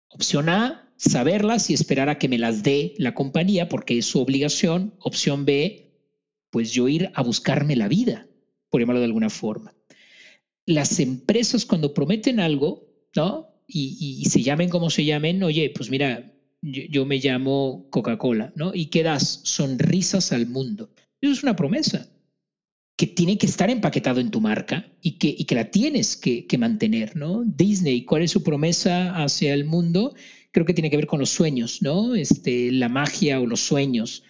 Opción 0.09 0.51
A, 0.51 0.88
saberlas 0.99 1.71
y 1.71 1.75
esperar 1.75 2.09
a 2.09 2.19
que 2.19 2.29
me 2.29 2.39
las 2.39 2.63
dé 2.63 2.95
la 2.99 3.15
compañía 3.15 3.69
porque 3.69 3.97
es 3.97 4.07
su 4.07 4.21
obligación. 4.21 4.95
Opción 4.99 5.47
B, 5.47 5.95
pues 6.51 6.73
yo 6.73 6.89
ir 6.89 7.11
a 7.15 7.23
buscarme 7.23 7.77
la 7.77 7.89
vida, 7.89 8.27
por 8.69 8.81
llamarlo 8.81 9.01
de 9.01 9.07
alguna 9.07 9.31
forma. 9.31 9.75
Las 10.67 11.01
empresas 11.01 11.65
cuando 11.65 11.95
prometen 11.95 12.41
algo, 12.41 12.89
¿no? 13.17 13.49
Y, 13.67 14.25
se 14.29 14.43
llamen 14.43 14.71
como 14.71 14.91
se 14.91 15.05
llamen, 15.05 15.43
oye, 15.43 15.71
pues 15.71 15.91
mira, 15.91 16.33
yo, 16.63 17.07
me 17.07 17.19
llamo 17.19 17.87
Coca-Cola, 17.91 18.53
¿no? 18.57 18.75
¿Y 18.75 18.87
qué 18.87 19.03
das? 19.03 19.41
Sonrisas 19.45 20.33
al 20.33 20.47
mundo. 20.47 20.91
Eso 21.21 21.33
es 21.33 21.43
una 21.43 21.55
promesa 21.55 22.09
que 22.97 23.07
tiene 23.07 23.39
que 23.39 23.47
estar 23.47 23.71
empaquetado 23.71 24.21
en 24.21 24.31
tu 24.31 24.41
marca 24.41 24.91
y 25.03 25.13
que, 25.13 25.29
y 25.29 25.45
que 25.45 25.55
la 25.55 25.71
tienes 25.71 26.17
que, 26.17 26.47
que, 26.47 26.59
mantener, 26.59 27.15
¿no? 27.15 27.45
Disney, 27.45 28.05
¿cuál 28.05 28.23
es 28.23 28.33
su 28.33 28.43
promesa 28.43 29.23
hacia 29.23 29.55
el 29.55 29.67
mundo? 29.67 30.15
Creo 30.59 30.67
que 30.67 30.75
tiene 30.75 30.91
que 30.91 30.97
ver 30.97 31.07
con 31.07 31.21
los 31.21 31.31
sueños, 31.31 31.83
¿no? 31.83 32.17
Este, 32.17 32.73
la 32.73 32.89
magia 32.89 33.41
o 33.41 33.47
los 33.47 33.61
sueños. 33.61 34.25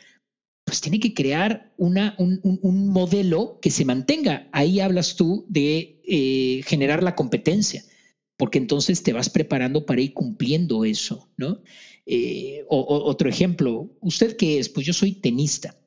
Pues 0.67 0.83
tiene 0.83 1.01
que 1.01 1.15
crear 1.15 1.73
un, 1.79 1.95
modelo 2.93 3.59
que 3.63 3.71
se 3.71 3.87
mantenga. 3.87 4.47
Ahí 4.53 4.79
hablas 4.81 5.17
tú 5.17 5.47
de 5.49 6.03
eh, 6.07 6.61
generar 6.67 7.03
la 7.03 7.15
competencia, 7.15 7.83
porque 8.37 8.59
entonces 8.59 9.03
te 9.03 9.15
vas 9.15 9.31
preparando 9.31 9.87
para 9.87 10.03
ir 10.03 10.13
cumpliendo 10.13 10.85
eso, 10.85 11.31
¿no? 11.39 11.63
Eh, 12.05 12.67
otro 12.69 13.31
ejemplo, 13.31 13.97
¿usted 14.03 14.37
qué 14.37 14.59
es? 14.59 14.69
Pues 14.69 14.85
yo 14.85 14.93
soy 14.93 15.13
tenista. 15.13 15.79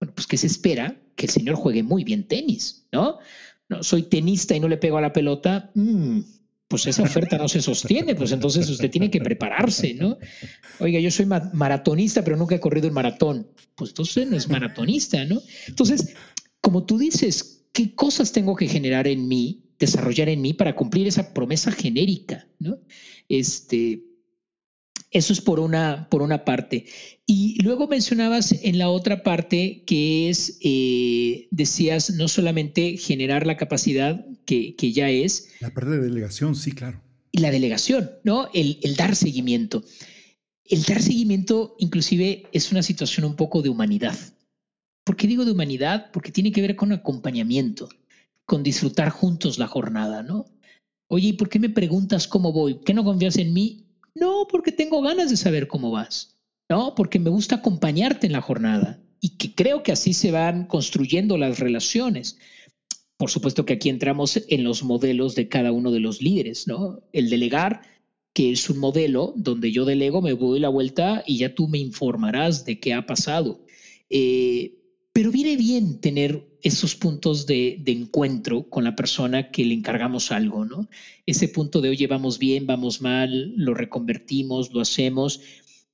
Bueno, 0.00 0.14
pues 0.14 0.26
¿qué 0.26 0.38
se 0.38 0.46
espera? 0.46 0.98
Que 1.14 1.26
el 1.26 1.30
señor 1.30 1.56
juegue 1.56 1.82
muy 1.82 2.04
bien 2.04 2.26
tenis, 2.26 2.86
¿no? 2.90 3.18
No, 3.68 3.82
soy 3.82 4.04
tenista 4.04 4.56
y 4.56 4.60
no 4.60 4.68
le 4.68 4.78
pego 4.78 4.96
a 4.96 5.02
la 5.02 5.12
pelota. 5.12 5.70
Mm, 5.74 6.20
pues 6.70 6.86
esa 6.86 7.02
oferta 7.02 7.36
no 7.36 7.48
se 7.48 7.60
sostiene, 7.60 8.14
pues 8.14 8.30
entonces 8.30 8.68
usted 8.70 8.88
tiene 8.92 9.10
que 9.10 9.20
prepararse, 9.20 9.92
¿no? 9.92 10.18
Oiga, 10.78 11.00
yo 11.00 11.10
soy 11.10 11.26
maratonista, 11.26 12.22
pero 12.22 12.36
nunca 12.36 12.54
he 12.54 12.60
corrido 12.60 12.86
el 12.86 12.92
maratón. 12.92 13.48
Pues 13.74 13.90
entonces 13.90 14.28
no 14.28 14.36
es 14.36 14.48
maratonista, 14.48 15.24
¿no? 15.24 15.42
Entonces, 15.66 16.14
como 16.60 16.86
tú 16.86 16.96
dices, 16.96 17.64
¿qué 17.72 17.92
cosas 17.96 18.30
tengo 18.30 18.54
que 18.54 18.68
generar 18.68 19.08
en 19.08 19.26
mí, 19.26 19.64
desarrollar 19.80 20.28
en 20.28 20.42
mí 20.42 20.52
para 20.52 20.76
cumplir 20.76 21.08
esa 21.08 21.34
promesa 21.34 21.72
genérica, 21.72 22.46
¿no? 22.60 22.78
Este, 23.28 24.04
eso 25.10 25.32
es 25.32 25.40
por 25.40 25.58
una, 25.58 26.08
por 26.08 26.22
una 26.22 26.44
parte. 26.44 26.86
Y 27.26 27.60
luego 27.62 27.88
mencionabas 27.88 28.52
en 28.52 28.78
la 28.78 28.90
otra 28.90 29.22
parte 29.22 29.82
que 29.86 30.30
es, 30.30 30.58
eh, 30.62 31.48
decías, 31.50 32.10
no 32.10 32.28
solamente 32.28 32.96
generar 32.96 33.46
la 33.46 33.56
capacidad 33.56 34.24
que, 34.46 34.74
ya 34.92 35.10
es. 35.10 35.48
La 35.60 35.74
parte 35.74 35.90
de 35.90 36.00
delegación, 36.00 36.54
sí, 36.54 36.72
claro. 36.72 37.00
Y 37.32 37.38
la 37.38 37.50
delegación, 37.50 38.10
¿no? 38.24 38.48
El, 38.54 38.78
el 38.82 38.96
dar 38.96 39.16
seguimiento. 39.16 39.84
El 40.64 40.82
dar 40.84 41.02
seguimiento 41.02 41.74
inclusive 41.78 42.44
es 42.52 42.70
una 42.70 42.82
situación 42.82 43.26
un 43.26 43.36
poco 43.36 43.62
de 43.62 43.68
humanidad. 43.68 44.16
¿Por 45.04 45.16
qué 45.16 45.26
digo 45.26 45.44
de 45.44 45.52
humanidad? 45.52 46.10
Porque 46.12 46.30
tiene 46.30 46.52
que 46.52 46.62
ver 46.62 46.76
con 46.76 46.92
acompañamiento, 46.92 47.88
con 48.44 48.62
disfrutar 48.62 49.10
juntos 49.10 49.58
la 49.58 49.66
jornada, 49.66 50.22
¿no? 50.22 50.46
Oye, 51.08 51.28
¿y 51.28 51.32
por 51.32 51.48
qué 51.48 51.58
me 51.58 51.70
preguntas 51.70 52.28
cómo 52.28 52.52
voy? 52.52 52.80
¿Qué 52.84 52.94
no 52.94 53.02
confías 53.02 53.36
en 53.36 53.52
mí? 53.52 53.89
No, 54.14 54.46
porque 54.48 54.72
tengo 54.72 55.02
ganas 55.02 55.30
de 55.30 55.36
saber 55.36 55.68
cómo 55.68 55.90
vas. 55.90 56.36
No, 56.68 56.94
porque 56.94 57.18
me 57.18 57.30
gusta 57.30 57.56
acompañarte 57.56 58.26
en 58.26 58.32
la 58.32 58.40
jornada 58.40 59.02
y 59.20 59.36
que 59.36 59.54
creo 59.54 59.82
que 59.82 59.92
así 59.92 60.14
se 60.14 60.30
van 60.30 60.66
construyendo 60.66 61.36
las 61.36 61.58
relaciones. 61.58 62.38
Por 63.16 63.30
supuesto 63.30 63.66
que 63.66 63.74
aquí 63.74 63.88
entramos 63.88 64.40
en 64.48 64.64
los 64.64 64.82
modelos 64.82 65.34
de 65.34 65.48
cada 65.48 65.72
uno 65.72 65.90
de 65.90 66.00
los 66.00 66.22
líderes, 66.22 66.66
¿no? 66.66 67.02
El 67.12 67.28
delegar, 67.28 67.82
que 68.32 68.52
es 68.52 68.70
un 68.70 68.78
modelo 68.78 69.34
donde 69.36 69.72
yo 69.72 69.84
delego, 69.84 70.22
me 70.22 70.32
voy 70.32 70.60
la 70.60 70.68
vuelta 70.68 71.22
y 71.26 71.38
ya 71.38 71.54
tú 71.54 71.68
me 71.68 71.78
informarás 71.78 72.64
de 72.64 72.80
qué 72.80 72.94
ha 72.94 73.04
pasado. 73.04 73.64
Eh, 74.08 74.79
pero 75.12 75.30
viene 75.30 75.56
bien 75.56 76.00
tener 76.00 76.46
esos 76.62 76.94
puntos 76.94 77.46
de, 77.46 77.82
encuentro 77.86 78.68
con 78.68 78.84
la 78.84 78.94
persona 78.94 79.50
que 79.50 79.64
le 79.64 79.74
encargamos 79.74 80.30
algo, 80.30 80.64
¿no? 80.64 80.88
Ese 81.26 81.48
punto 81.48 81.80
de, 81.80 81.88
oye, 81.88 82.06
vamos 82.06 82.38
bien, 82.38 82.66
vamos 82.66 83.00
mal, 83.00 83.54
lo 83.56 83.74
reconvertimos, 83.74 84.72
lo 84.72 84.80
hacemos. 84.80 85.40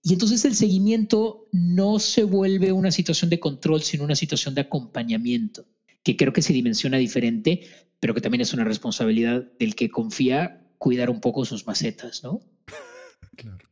Y 0.02 0.12
entonces 0.12 0.44
el 0.44 0.54
seguimiento 0.54 1.48
no 1.52 1.98
se 1.98 2.24
vuelve 2.24 2.72
una 2.72 2.90
situación 2.90 3.30
de 3.30 3.40
control, 3.40 3.82
sino 3.82 4.04
una 4.04 4.16
situación 4.16 4.54
de 4.54 4.62
acompañamiento, 4.62 5.66
que 6.02 6.16
creo 6.16 6.32
que 6.32 6.42
se 6.42 6.52
dimensiona 6.52 6.98
diferente, 6.98 7.62
pero 8.00 8.14
que 8.14 8.20
también 8.20 8.42
es 8.42 8.52
una 8.52 8.64
responsabilidad 8.64 9.50
del 9.58 9.74
que 9.74 9.88
confía 9.88 10.62
cuidar 10.78 11.10
un 11.10 11.20
poco 11.20 11.44
sus 11.44 11.66
macetas, 11.66 12.22
¿no? 12.22 12.40
Claro. 13.36 13.68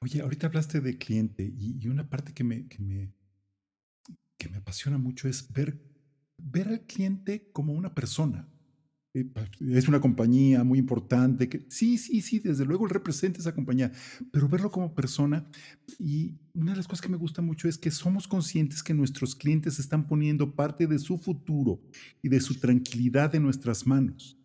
Oye, 0.00 0.20
ahorita 0.20 0.46
hablaste 0.46 0.80
de 0.80 0.96
cliente 0.96 1.52
y, 1.56 1.86
una 1.88 2.08
parte 2.08 2.32
que 2.32 2.44
me, 2.44 2.66
que 2.68 2.78
me, 2.78 3.12
que 4.38 4.48
me 4.48 4.58
apasiona 4.58 4.96
mucho 4.96 5.28
es 5.28 5.52
ver 5.52 5.88
ver 6.38 6.68
al 6.68 6.80
cliente 6.82 7.50
como 7.52 7.72
una 7.72 7.94
persona. 7.94 8.48
Eh, 9.14 9.26
es 9.60 9.88
una 9.88 10.00
compañía 10.00 10.64
muy 10.64 10.78
importante, 10.78 11.48
que 11.48 11.66
sí, 11.68 11.98
sí, 11.98 12.20
sí, 12.20 12.38
desde 12.38 12.64
luego 12.64 12.84
él 12.84 12.90
representa 12.90 13.40
esa 13.40 13.54
compañía, 13.54 13.92
pero 14.30 14.48
verlo 14.48 14.70
como 14.70 14.94
persona. 14.94 15.46
Y 15.98 16.38
una 16.54 16.72
de 16.72 16.76
las 16.76 16.86
cosas 16.86 17.02
que 17.02 17.08
me 17.08 17.16
gusta 17.16 17.42
mucho 17.42 17.68
es 17.68 17.78
que 17.78 17.90
somos 17.90 18.28
conscientes 18.28 18.82
que 18.82 18.94
nuestros 18.94 19.34
clientes 19.34 19.78
están 19.78 20.06
poniendo 20.06 20.54
parte 20.54 20.86
de 20.86 20.98
su 20.98 21.18
futuro 21.18 21.80
y 22.22 22.28
de 22.28 22.40
su 22.40 22.54
tranquilidad 22.58 23.34
en 23.34 23.42
nuestras 23.42 23.86
manos. 23.86 24.36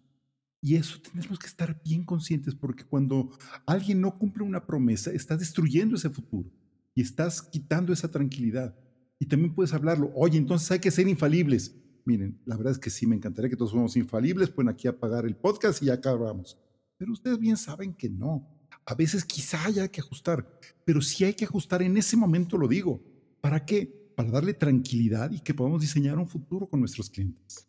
Y 0.62 0.76
eso 0.76 0.98
tenemos 1.02 1.38
que 1.38 1.48
estar 1.48 1.82
bien 1.84 2.06
conscientes 2.06 2.56
porque 2.56 2.86
cuando 2.86 3.38
alguien 3.66 4.00
no 4.00 4.18
cumple 4.18 4.44
una 4.44 4.66
promesa, 4.66 5.12
está 5.12 5.36
destruyendo 5.36 5.98
ese 5.98 6.10
futuro 6.10 6.50
y 6.96 7.02
estás 7.02 7.42
quitando 7.42 7.92
esa 7.92 8.10
tranquilidad. 8.10 8.74
Y 9.20 9.25
también 9.25 9.53
puedes 9.53 9.74
hablarlo, 9.74 10.12
oye, 10.15 10.38
entonces 10.38 10.70
hay 10.72 10.79
que 10.79 10.91
ser 10.91 11.08
infalibles. 11.08 11.75
Miren, 12.05 12.39
la 12.46 12.58
verdad 12.58 12.74
es 12.74 12.79
que 12.79 12.89
sí, 12.89 13.08
me 13.08 13.15
encantaría 13.15 13.50
que 13.50 13.55
todos 13.55 13.72
fuéramos 13.72 13.96
infalibles, 13.96 14.50
pueden 14.50 14.70
aquí 14.70 14.88
apagar 14.88 15.25
el 15.25 15.36
podcast 15.36 15.82
y 15.82 15.86
ya 15.86 15.93
acabamos. 15.93 16.58
Pero 16.98 17.13
ustedes 17.13 17.39
bien 17.39 17.58
saben 17.58 17.93
que 17.93 18.10
no. 18.10 18.48
A 18.86 18.96
veces 18.96 19.24
quizá 19.24 19.65
haya 19.65 19.88
que 19.88 20.01
ajustar, 20.01 20.60
pero 20.84 21.01
si 21.01 21.24
hay 21.24 21.34
que 21.34 21.46
ajustar 21.46 21.82
en 21.82 21.96
ese 21.96 22.17
momento, 22.17 22.58
lo 22.58 22.67
digo. 22.67 23.01
¿Para 23.39 23.65
qué? 23.65 24.12
Para 24.15 24.32
darle 24.32 24.53
tranquilidad 24.53 25.32
y 25.32 25.39
que 25.39 25.53
podamos 25.53 25.82
diseñar 25.82 26.17
un 26.17 26.27
futuro 26.27 26.67
con 26.67 26.79
nuestros 26.79 27.10
clientes. 27.10 27.67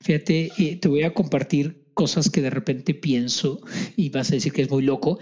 Fíjate, 0.00 0.50
eh, 0.58 0.76
te 0.76 0.88
voy 0.88 1.02
a 1.02 1.12
compartir 1.12 1.88
cosas 1.94 2.30
que 2.30 2.40
de 2.40 2.50
repente 2.50 2.94
pienso 2.94 3.60
y 3.96 4.10
vas 4.10 4.30
a 4.30 4.34
decir 4.34 4.52
que 4.52 4.62
es 4.62 4.70
muy 4.70 4.82
loco 4.82 5.18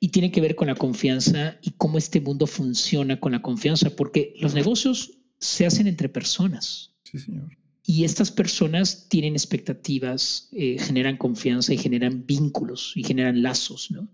y 0.00 0.08
tiene 0.08 0.32
que 0.32 0.40
ver 0.40 0.56
con 0.56 0.68
la 0.68 0.74
confianza 0.74 1.58
y 1.62 1.72
cómo 1.72 1.98
este 1.98 2.22
mundo 2.22 2.46
funciona 2.46 3.20
con 3.20 3.32
la 3.32 3.42
confianza, 3.42 3.94
porque 3.94 4.34
los 4.40 4.54
negocios 4.54 5.18
se 5.38 5.66
hacen 5.66 5.86
entre 5.86 6.08
personas. 6.08 6.94
Sí, 7.04 7.18
señor. 7.18 7.56
Y 7.84 8.04
estas 8.04 8.30
personas 8.30 9.08
tienen 9.08 9.34
expectativas, 9.34 10.48
eh, 10.52 10.78
generan 10.78 11.18
confianza 11.18 11.74
y 11.74 11.78
generan 11.78 12.24
vínculos 12.26 12.92
y 12.96 13.04
generan 13.04 13.42
lazos, 13.42 13.90
¿no? 13.90 14.08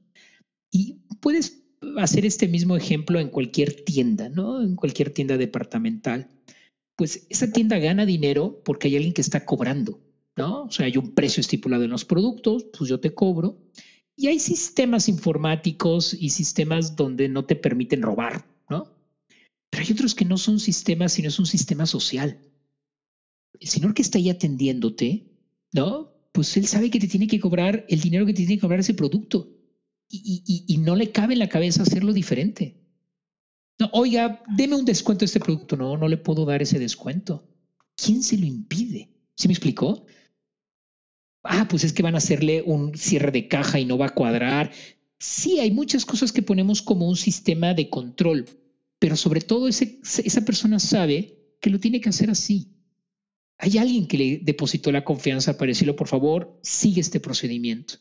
Y 0.70 0.98
puedes 1.20 1.62
hacer 1.98 2.26
este 2.26 2.48
mismo 2.48 2.76
ejemplo 2.76 3.20
en 3.20 3.28
cualquier 3.28 3.84
tienda, 3.84 4.28
¿no? 4.28 4.62
En 4.62 4.74
cualquier 4.76 5.10
tienda 5.10 5.36
departamental. 5.36 6.30
Pues 6.96 7.26
esa 7.28 7.52
tienda 7.52 7.78
gana 7.78 8.06
dinero 8.06 8.62
porque 8.64 8.88
hay 8.88 8.96
alguien 8.96 9.14
que 9.14 9.20
está 9.20 9.44
cobrando, 9.44 10.00
¿no? 10.36 10.64
O 10.64 10.70
sea, 10.70 10.86
hay 10.86 10.96
un 10.96 11.14
precio 11.14 11.40
estipulado 11.40 11.84
en 11.84 11.90
los 11.90 12.04
productos, 12.04 12.66
pues 12.76 12.88
yo 12.88 12.98
te 12.98 13.14
cobro. 13.14 13.60
Y 14.16 14.28
hay 14.28 14.38
sistemas 14.38 15.08
informáticos 15.08 16.14
y 16.14 16.30
sistemas 16.30 16.96
donde 16.96 17.28
no 17.28 17.44
te 17.44 17.54
permiten 17.54 18.02
robar, 18.02 18.46
¿no? 18.70 18.96
Pero 19.70 19.85
hay 19.85 19.92
otros 19.92 20.14
que 20.14 20.25
no 20.25 20.38
son 20.38 20.58
sistemas, 20.58 21.12
sino 21.12 21.28
es 21.28 21.38
un 21.38 21.46
sistema 21.46 21.87
social 21.87 22.40
el 23.61 23.68
señor 23.68 23.94
que 23.94 24.02
está 24.02 24.18
ahí 24.18 24.30
atendiéndote, 24.30 25.26
¿no? 25.73 26.12
Pues 26.32 26.56
él 26.56 26.66
sabe 26.66 26.90
que 26.90 27.00
te 27.00 27.08
tiene 27.08 27.26
que 27.26 27.40
cobrar 27.40 27.87
el 27.88 28.00
dinero 28.00 28.26
que 28.26 28.32
te 28.32 28.38
tiene 28.38 28.56
que 28.56 28.61
cobrar 28.61 28.80
ese 28.80 28.94
producto 28.94 29.52
y, 30.08 30.78
no 30.78 30.94
le 30.94 31.11
cabe 31.11 31.32
en 31.32 31.40
la 31.40 31.49
cabeza 31.49 31.82
hacerlo 31.82 32.12
diferente. 32.12 32.80
No, 33.78 33.90
oiga, 33.92 34.42
deme 34.56 34.76
un 34.76 34.85
descuento 34.85 35.25
a 35.25 35.26
este 35.26 35.40
producto. 35.40 35.76
No, 35.76 35.96
no 35.96 36.08
le 36.08 36.16
puedo 36.16 36.44
dar 36.44 36.62
ese 36.62 36.78
descuento. 36.78 37.49
¿Quién 37.96 38.23
se 38.23 38.38
lo 38.38 38.46
impide? 38.46 39.11
¿Sí 39.37 39.49
me 39.49 39.54
explicó? 39.54 40.06
Ah, 41.48 41.66
pues 41.68 41.84
es 41.84 41.92
que 41.92 42.02
van 42.02 42.14
a 42.14 42.18
hacerle 42.18 42.62
un 42.62 42.96
cierre 42.96 43.30
de 43.32 43.48
caja 43.48 43.80
y 43.80 43.84
no 43.84 43.98
va 43.98 44.06
a 44.06 44.14
cuadrar. 44.14 44.72
Sí, 45.18 45.60
hay 45.60 45.70
muchas 45.70 46.04
cosas 46.04 46.32
que 46.32 46.42
ponemos 46.42 46.82
como 46.82 47.08
un 47.08 47.16
sistema 47.16 47.74
de 47.74 47.88
control, 47.88 48.46
pero 48.98 49.16
sobre 49.16 49.40
todo 49.40 49.68
esa 49.68 50.44
persona 50.44 50.78
sabe 50.78 51.38
que 51.60 51.70
lo 51.70 51.80
tiene 51.80 52.00
que 52.00 52.10
hacer 52.10 52.30
así 52.30 52.76
hay 53.58 53.78
alguien 53.78 54.06
que 54.06 54.18
le 54.18 54.38
depositó 54.42 54.92
la 54.92 55.04
confianza 55.04 55.56
para 55.56 55.68
decirlo, 55.68 55.96
por 55.96 56.08
favor, 56.08 56.58
sigue 56.62 57.00
este 57.00 57.20
procedimiento. 57.20 57.94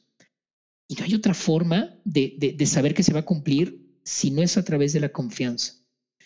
Y 0.87 0.95
no 0.95 1.05
hay 1.05 1.15
otra 1.15 1.33
forma 1.33 1.95
de, 2.03 2.55
de 2.55 2.65
saber 2.65 2.93
que 2.93 3.03
se 3.03 3.13
va 3.13 3.21
a 3.21 3.25
cumplir 3.25 3.97
si 4.03 4.31
no 4.31 4.41
es 4.41 4.57
a 4.57 4.63
través 4.63 4.93
de 4.93 4.99
la 4.99 5.09
confianza. 5.09 5.73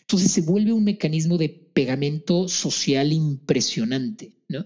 Entonces 0.02 0.32
se 0.32 0.42
vuelve 0.42 0.74
un 0.74 0.84
mecanismo 0.84 1.38
de 1.38 1.50
pegamento 1.50 2.48
social 2.48 3.14
impresionante, 3.14 4.34
¿no? 4.48 4.66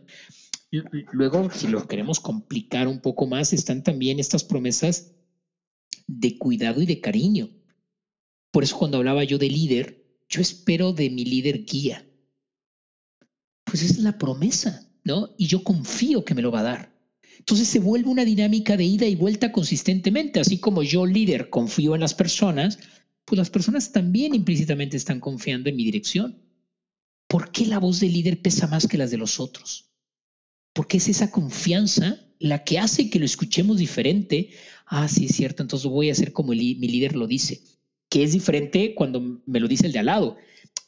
Luego, 1.11 1.51
si 1.51 1.67
lo 1.67 1.87
queremos 1.87 2.19
complicar 2.19 2.87
un 2.87 2.99
poco 2.99 3.27
más, 3.27 3.53
están 3.53 3.83
también 3.83 4.19
estas 4.19 4.43
promesas 4.43 5.13
de 6.07 6.37
cuidado 6.39 6.81
y 6.81 6.87
de 6.87 6.99
cariño. 6.99 7.49
Por 8.49 8.63
eso 8.63 8.77
cuando 8.79 8.97
hablaba 8.97 9.23
yo 9.23 9.37
de 9.37 9.49
líder, 9.49 10.03
yo 10.27 10.41
espero 10.41 10.91
de 10.91 11.11
mi 11.11 11.25
líder 11.25 11.63
guía. 11.65 12.07
Pues 13.63 13.83
es 13.83 13.99
la 13.99 14.17
promesa, 14.17 14.91
¿no? 15.03 15.35
Y 15.37 15.45
yo 15.45 15.63
confío 15.63 16.25
que 16.25 16.33
me 16.33 16.41
lo 16.41 16.51
va 16.51 16.61
a 16.61 16.63
dar. 16.63 16.93
Entonces 17.37 17.67
se 17.67 17.79
vuelve 17.79 18.09
una 18.09 18.25
dinámica 18.25 18.75
de 18.75 18.85
ida 18.85 19.05
y 19.05 19.15
vuelta 19.15 19.51
consistentemente, 19.51 20.39
así 20.39 20.59
como 20.59 20.81
yo 20.81 21.05
líder 21.05 21.51
confío 21.51 21.93
en 21.93 22.01
las 22.01 22.15
personas, 22.15 22.79
pues 23.25 23.37
las 23.37 23.51
personas 23.51 23.91
también 23.91 24.33
implícitamente 24.33 24.97
están 24.97 25.19
confiando 25.19 25.69
en 25.69 25.75
mi 25.75 25.83
dirección. 25.83 26.41
¿Por 27.27 27.51
qué 27.51 27.67
la 27.67 27.79
voz 27.79 27.99
del 27.99 28.13
líder 28.13 28.41
pesa 28.41 28.65
más 28.67 28.87
que 28.87 28.97
las 28.97 29.11
de 29.11 29.17
los 29.17 29.39
otros? 29.39 29.92
Porque 30.73 30.97
es 30.97 31.07
esa 31.07 31.31
confianza 31.31 32.19
la 32.39 32.63
que 32.63 32.79
hace 32.79 33.09
que 33.09 33.19
lo 33.19 33.25
escuchemos 33.25 33.77
diferente. 33.77 34.49
Ah, 34.85 35.07
sí, 35.07 35.25
es 35.25 35.35
cierto, 35.35 35.63
entonces 35.63 35.89
voy 35.89 36.09
a 36.09 36.11
hacer 36.11 36.33
como 36.33 36.51
mi 36.51 36.75
líder 36.75 37.15
lo 37.15 37.27
dice, 37.27 37.61
que 38.09 38.23
es 38.23 38.33
diferente 38.33 38.93
cuando 38.95 39.41
me 39.45 39.59
lo 39.59 39.67
dice 39.67 39.85
el 39.85 39.93
de 39.93 39.99
al 39.99 40.07
lado. 40.07 40.37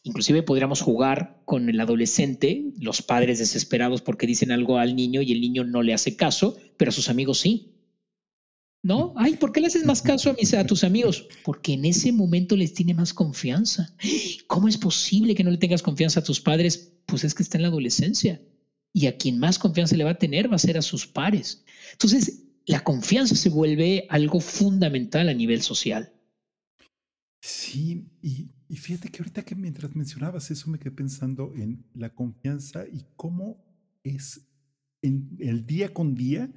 Inclusive 0.03 0.43
podríamos 0.43 0.81
jugar 0.81 1.41
con 1.45 1.69
el 1.69 1.79
adolescente, 1.79 2.73
los 2.79 3.01
padres 3.01 3.39
desesperados 3.39 4.01
porque 4.01 4.27
dicen 4.27 4.51
algo 4.51 4.77
al 4.77 4.95
niño 4.95 5.21
y 5.21 5.31
el 5.31 5.41
niño 5.41 5.63
no 5.63 5.81
le 5.81 5.93
hace 5.93 6.15
caso, 6.15 6.57
pero 6.77 6.89
a 6.89 6.91
sus 6.91 7.09
amigos 7.09 7.39
sí. 7.39 7.71
¿No? 8.83 9.13
Ay, 9.15 9.37
¿por 9.37 9.51
qué 9.51 9.61
le 9.61 9.67
haces 9.67 9.83
más 9.83 10.03
caso 10.03 10.29
a, 10.29 10.59
a 10.59 10.65
tus 10.67 10.83
amigos? 10.83 11.27
Porque 11.43 11.73
en 11.73 11.85
ese 11.85 12.11
momento 12.11 12.55
les 12.55 12.75
tiene 12.75 12.93
más 12.93 13.15
confianza. 13.15 13.95
¿Cómo 14.47 14.67
es 14.67 14.77
posible 14.77 15.33
que 15.33 15.43
no 15.43 15.49
le 15.49 15.57
tengas 15.57 15.81
confianza 15.81 16.19
a 16.19 16.23
tus 16.23 16.39
padres? 16.39 16.93
Pues 17.07 17.23
es 17.23 17.33
que 17.33 17.41
está 17.41 17.57
en 17.57 17.63
la 17.63 17.69
adolescencia 17.69 18.41
y 18.95 19.07
a 19.07 19.17
quien 19.17 19.39
más 19.39 19.59
confianza 19.59 19.97
le 19.97 20.05
va 20.05 20.11
a 20.11 20.17
tener 20.17 20.49
va 20.49 20.55
a 20.55 20.57
ser 20.57 20.77
a 20.77 20.81
sus 20.81 21.05
pares. 21.05 21.65
Entonces, 21.91 22.45
la 22.65 22.81
confianza 22.81 23.35
se 23.35 23.49
vuelve 23.49 24.07
algo 24.09 24.39
fundamental 24.39 25.27
a 25.27 25.33
nivel 25.33 25.61
social. 25.61 26.13
Sí, 27.41 28.07
y, 28.21 28.53
fíjate 28.73 29.09
que 29.09 29.17
ahorita 29.17 29.43
que 29.43 29.53
mientras 29.53 29.93
mencionabas 29.97 30.49
eso 30.49 30.69
me 30.69 30.79
quedé 30.79 30.91
pensando 30.91 31.51
en 31.57 31.85
la 31.93 32.15
confianza 32.15 32.85
y 32.89 33.03
cómo 33.17 33.61
es 34.01 34.47
en 35.01 35.35
el 35.39 35.65
día 35.65 35.93
con 35.93 36.15
día 36.15 36.49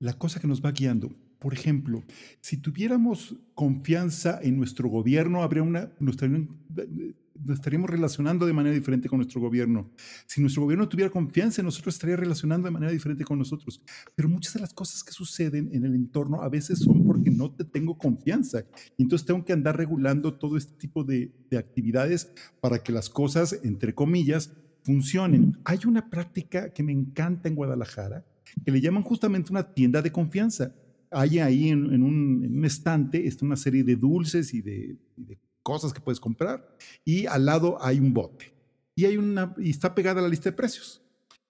la 0.00 0.14
cosa 0.14 0.40
que 0.40 0.48
nos 0.48 0.64
va 0.64 0.72
guiando. 0.72 1.14
Por 1.38 1.54
ejemplo, 1.54 2.02
si 2.40 2.56
tuviéramos 2.56 3.36
confianza 3.54 4.40
en 4.42 4.56
nuestro 4.56 4.88
gobierno, 4.88 5.44
habría 5.44 5.62
una, 5.62 5.92
nos 6.00 6.16
estaríamos 7.48 7.90
relacionando 7.90 8.46
de 8.46 8.52
manera 8.52 8.74
diferente 8.74 9.08
con 9.08 9.18
nuestro 9.18 9.40
gobierno. 9.40 9.90
Si 10.26 10.40
nuestro 10.40 10.62
gobierno 10.62 10.88
tuviera 10.88 11.10
confianza 11.10 11.60
en 11.60 11.66
nosotros, 11.66 11.94
estaría 11.94 12.16
relacionando 12.16 12.66
de 12.66 12.72
manera 12.72 12.92
diferente 12.92 13.24
con 13.24 13.38
nosotros. 13.38 13.82
Pero 14.14 14.28
muchas 14.28 14.54
de 14.54 14.60
las 14.60 14.72
cosas 14.72 15.02
que 15.02 15.12
suceden 15.12 15.70
en 15.72 15.84
el 15.84 15.94
entorno 15.94 16.42
a 16.42 16.48
veces 16.48 16.78
son 16.78 17.04
porque 17.04 17.30
no 17.30 17.50
te 17.50 17.64
tengo 17.64 17.96
confianza. 17.96 18.64
Y 18.96 19.02
entonces 19.02 19.26
tengo 19.26 19.44
que 19.44 19.52
andar 19.52 19.76
regulando 19.76 20.34
todo 20.34 20.56
este 20.56 20.74
tipo 20.74 21.04
de, 21.04 21.32
de 21.50 21.58
actividades 21.58 22.32
para 22.60 22.78
que 22.78 22.92
las 22.92 23.08
cosas, 23.08 23.58
entre 23.62 23.94
comillas, 23.94 24.52
funcionen. 24.82 25.58
Hay 25.64 25.80
una 25.86 26.08
práctica 26.08 26.72
que 26.72 26.82
me 26.82 26.92
encanta 26.92 27.48
en 27.48 27.54
Guadalajara 27.54 28.24
que 28.64 28.70
le 28.70 28.80
llaman 28.80 29.02
justamente 29.02 29.50
una 29.50 29.74
tienda 29.74 30.02
de 30.02 30.12
confianza. 30.12 30.74
Hay 31.10 31.38
ahí 31.38 31.68
en, 31.68 32.02
un, 32.02 32.64
estante 32.64 33.26
está 33.26 33.44
una 33.44 33.56
serie 33.56 33.84
de 33.84 33.96
dulces 33.96 34.54
y 34.54 34.62
de 34.62 34.96
cosas 35.66 35.92
que 35.92 36.00
puedes 36.00 36.20
comprar 36.20 36.64
y 37.04 37.26
al 37.26 37.44
lado 37.44 37.76
hay 37.80 37.98
un 37.98 38.14
bote 38.14 38.54
y 38.94 39.04
hay 39.04 39.16
una 39.16 39.52
y 39.58 39.70
está 39.70 39.96
pegada 39.96 40.22
la 40.22 40.28
lista 40.28 40.48
de 40.50 40.56
precios. 40.56 41.02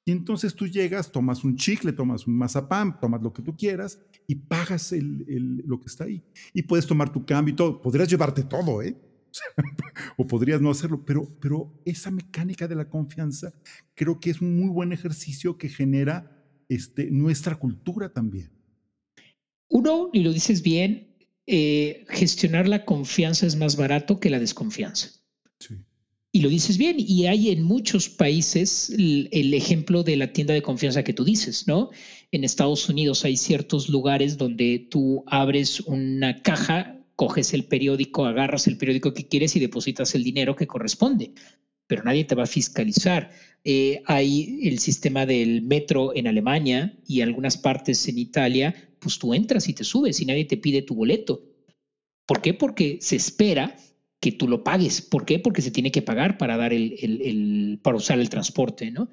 Y 0.07 0.12
entonces 0.12 0.55
tú 0.55 0.66
llegas, 0.66 1.12
tomas 1.12 1.44
un 1.44 1.57
chicle, 1.57 1.92
tomas 1.92 2.26
un 2.26 2.35
mazapán, 2.38 2.98
tomas 2.98 3.20
lo 3.20 3.31
que 3.31 3.42
tú 3.42 3.55
quieras 3.55 3.98
y 4.26 4.37
pagas 4.37 4.92
el, 4.92 5.62
lo 5.66 5.79
que 5.79 5.88
está 5.88 6.05
ahí. 6.05 6.24
Y 6.55 6.62
puedes 6.62 6.87
tomar 6.87 7.12
tu 7.12 7.26
cambio 7.26 7.52
y 7.52 7.57
todo. 7.57 7.83
Podrías 7.83 8.09
llevarte 8.09 8.42
todo, 8.42 8.81
¿eh? 8.81 8.96
o 10.16 10.26
podrías 10.26 10.62
no 10.62 10.70
hacerlo, 10.70 11.05
pero, 11.05 11.29
pero 11.38 11.70
esa 11.85 12.11
mecánica 12.11 12.66
de 12.66 12.76
la 12.76 12.88
confianza 12.88 13.52
creo 13.94 14.18
que 14.18 14.31
es 14.31 14.40
un 14.40 14.57
muy 14.59 14.70
buen 14.70 14.92
ejercicio 14.92 15.59
que 15.59 15.68
genera 15.68 16.42
este, 16.70 17.11
nuestra 17.11 17.57
cultura 17.57 18.09
también. 18.12 18.50
Uno, 19.68 20.09
y 20.12 20.22
lo 20.22 20.33
dices 20.33 20.62
bien, 20.62 21.15
eh, 21.46 22.04
gestionar 22.09 22.68
la 22.68 22.85
confianza 22.85 23.46
es 23.46 23.56
más 23.56 23.76
barato 23.76 24.18
que 24.18 24.30
la 24.30 24.38
desconfianza. 24.38 25.11
Y 26.37 26.42
lo 26.42 26.50
dices 26.50 26.76
bien, 26.76 26.96
y 26.98 27.28
hay 27.28 27.48
en 27.48 27.62
muchos 27.62 28.11
países 28.11 28.90
el, 28.90 29.54
ejemplo 29.54 30.02
de 30.02 30.16
la 30.16 30.35
tienda 30.35 30.52
de 30.52 30.61
confianza 30.61 31.02
que 31.02 31.14
tú 31.14 31.24
dices, 31.24 31.66
¿no? 31.66 31.88
En 32.30 32.44
Estados 32.44 32.90
Unidos 32.90 33.24
hay 33.24 33.38
ciertos 33.38 33.88
lugares 33.88 34.37
donde 34.37 34.87
tú 34.90 35.24
abres 35.26 35.80
una 35.80 36.42
caja, 36.42 37.00
coges 37.14 37.54
el 37.54 37.64
periódico, 37.64 38.26
agarras 38.26 38.66
el 38.66 38.76
periódico 38.76 39.14
que 39.14 39.28
quieres 39.28 39.56
y 39.56 39.61
depositas 39.61 40.14
el 40.14 40.24
dinero 40.24 40.56
que 40.56 40.66
corresponde, 40.66 41.32
pero 41.87 42.02
nadie 42.04 42.24
te 42.24 42.35
va 42.35 42.42
a 42.42 42.46
fiscalizar. 42.46 43.30
Eh, 43.68 44.00
hay 44.07 44.61
el 44.62 44.79
sistema 44.79 45.26
del 45.26 45.62
metro 45.62 46.14
en 46.14 46.29
Alemania 46.29 46.96
y 47.05 47.20
algunas 47.20 47.59
partes 47.59 48.07
en 48.07 48.16
Italia 48.16 48.76
pues 49.00 49.18
tú 49.18 49.35
entras 49.35 49.68
y 49.68 49.72
te 49.72 49.83
subes 49.83 50.20
y 50.20 50.24
nadie 50.24 50.44
te 50.44 50.57
pide 50.57 50.83
tu 50.83 50.94
boleto. 50.94 51.42
¿Por 52.26 52.40
qué? 52.40 52.55
Porque 52.55 52.98
se 53.00 53.16
espera 53.16 53.76
que 54.20 54.31
tú 54.31 54.46
lo 54.46 54.62
pagues. 54.62 55.02
¿Por 55.02 55.24
qué? 55.24 55.40
Porque 55.40 55.62
se 55.62 55.72
tiene 55.72 55.90
que 55.90 56.00
pagar 56.00 56.38
para 56.38 56.57
dar 56.57 56.72
el, 56.72 57.81
para 57.83 57.96
usar 57.96 58.20
el 58.20 58.31
transporte, 58.31 58.92
¿no? 58.92 59.11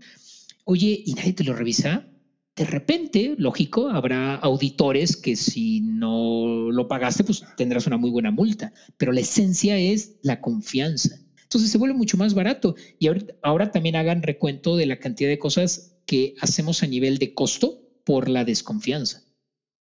Oye, 0.66 1.02
¿y 1.04 1.14
nadie 1.16 1.34
te 1.34 1.44
lo 1.44 1.56
revisa? 1.56 2.08
De 2.56 2.66
repente, 2.66 3.34
lógico, 3.40 3.90
habrá 3.90 4.36
auditores 4.36 5.18
que 5.18 5.36
si 5.36 5.82
no 5.82 6.70
lo 6.70 6.88
pagaste, 6.88 7.24
pues 7.24 7.44
tendrás 7.58 7.88
una 7.88 7.98
muy 7.98 8.12
buena 8.12 8.30
multa. 8.30 8.72
Pero 8.98 9.14
la 9.14 9.22
esencia 9.22 9.80
es 9.80 10.20
la 10.22 10.42
confianza. 10.42 11.23
Entonces 11.54 11.72
se 11.72 11.78
vuelve 11.78 11.96
mucho 11.96 12.18
más 12.18 12.34
barato. 12.34 12.76
Y 12.98 13.08
ahora 13.44 13.72
también 13.72 13.96
hagan 13.96 14.24
recuento 14.24 14.76
de 14.76 14.88
la 14.88 14.98
cantidad 14.98 15.30
de 15.30 15.38
cosas 15.38 15.98
que 16.08 16.34
hacemos 16.42 16.82
a 16.82 16.88
nivel 16.88 17.20
de 17.20 17.36
costo 17.36 17.80
por 18.04 18.28
la 18.28 18.44
desconfianza. 18.44 19.24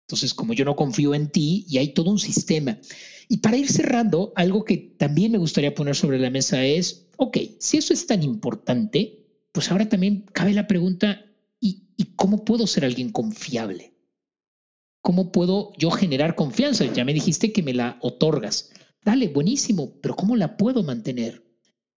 Entonces, 0.08 0.34
como 0.34 0.52
yo 0.52 0.64
no 0.64 0.74
confío 0.74 1.14
en 1.14 1.30
ti 1.30 1.64
y 1.68 1.78
hay 1.78 1.94
todo 1.94 2.10
un 2.10 2.18
sistema. 2.18 2.80
Y 3.28 3.36
para 3.36 3.56
ir 3.56 3.70
cerrando, 3.70 4.32
algo 4.34 4.64
que 4.64 4.78
también 4.78 5.30
me 5.30 5.38
gustaría 5.38 5.72
poner 5.72 5.94
sobre 5.94 6.18
la 6.18 6.30
mesa 6.30 6.64
es, 6.64 7.06
ok, 7.16 7.38
si 7.60 7.76
eso 7.76 7.94
es 7.94 8.08
tan 8.08 8.24
importante, 8.24 9.44
pues 9.52 9.70
ahora 9.70 9.88
también 9.88 10.26
cabe 10.32 10.52
la 10.52 10.66
pregunta, 10.66 11.24
¿y, 11.60 11.86
cómo 12.16 12.44
puedo 12.44 12.66
ser 12.66 12.84
alguien 12.84 13.12
confiable? 13.12 13.94
¿Cómo 15.02 15.30
puedo 15.30 15.72
yo 15.78 15.92
generar 15.92 16.34
confianza? 16.34 16.84
Ya 16.92 17.04
me 17.04 17.14
dijiste 17.14 17.52
que 17.52 17.62
me 17.62 17.74
la 17.74 17.96
otorgas. 18.00 18.70
Dale, 19.04 19.28
buenísimo, 19.28 20.00
pero 20.02 20.16
¿cómo 20.16 20.34
la 20.34 20.56
puedo 20.56 20.82
mantener? 20.82 21.49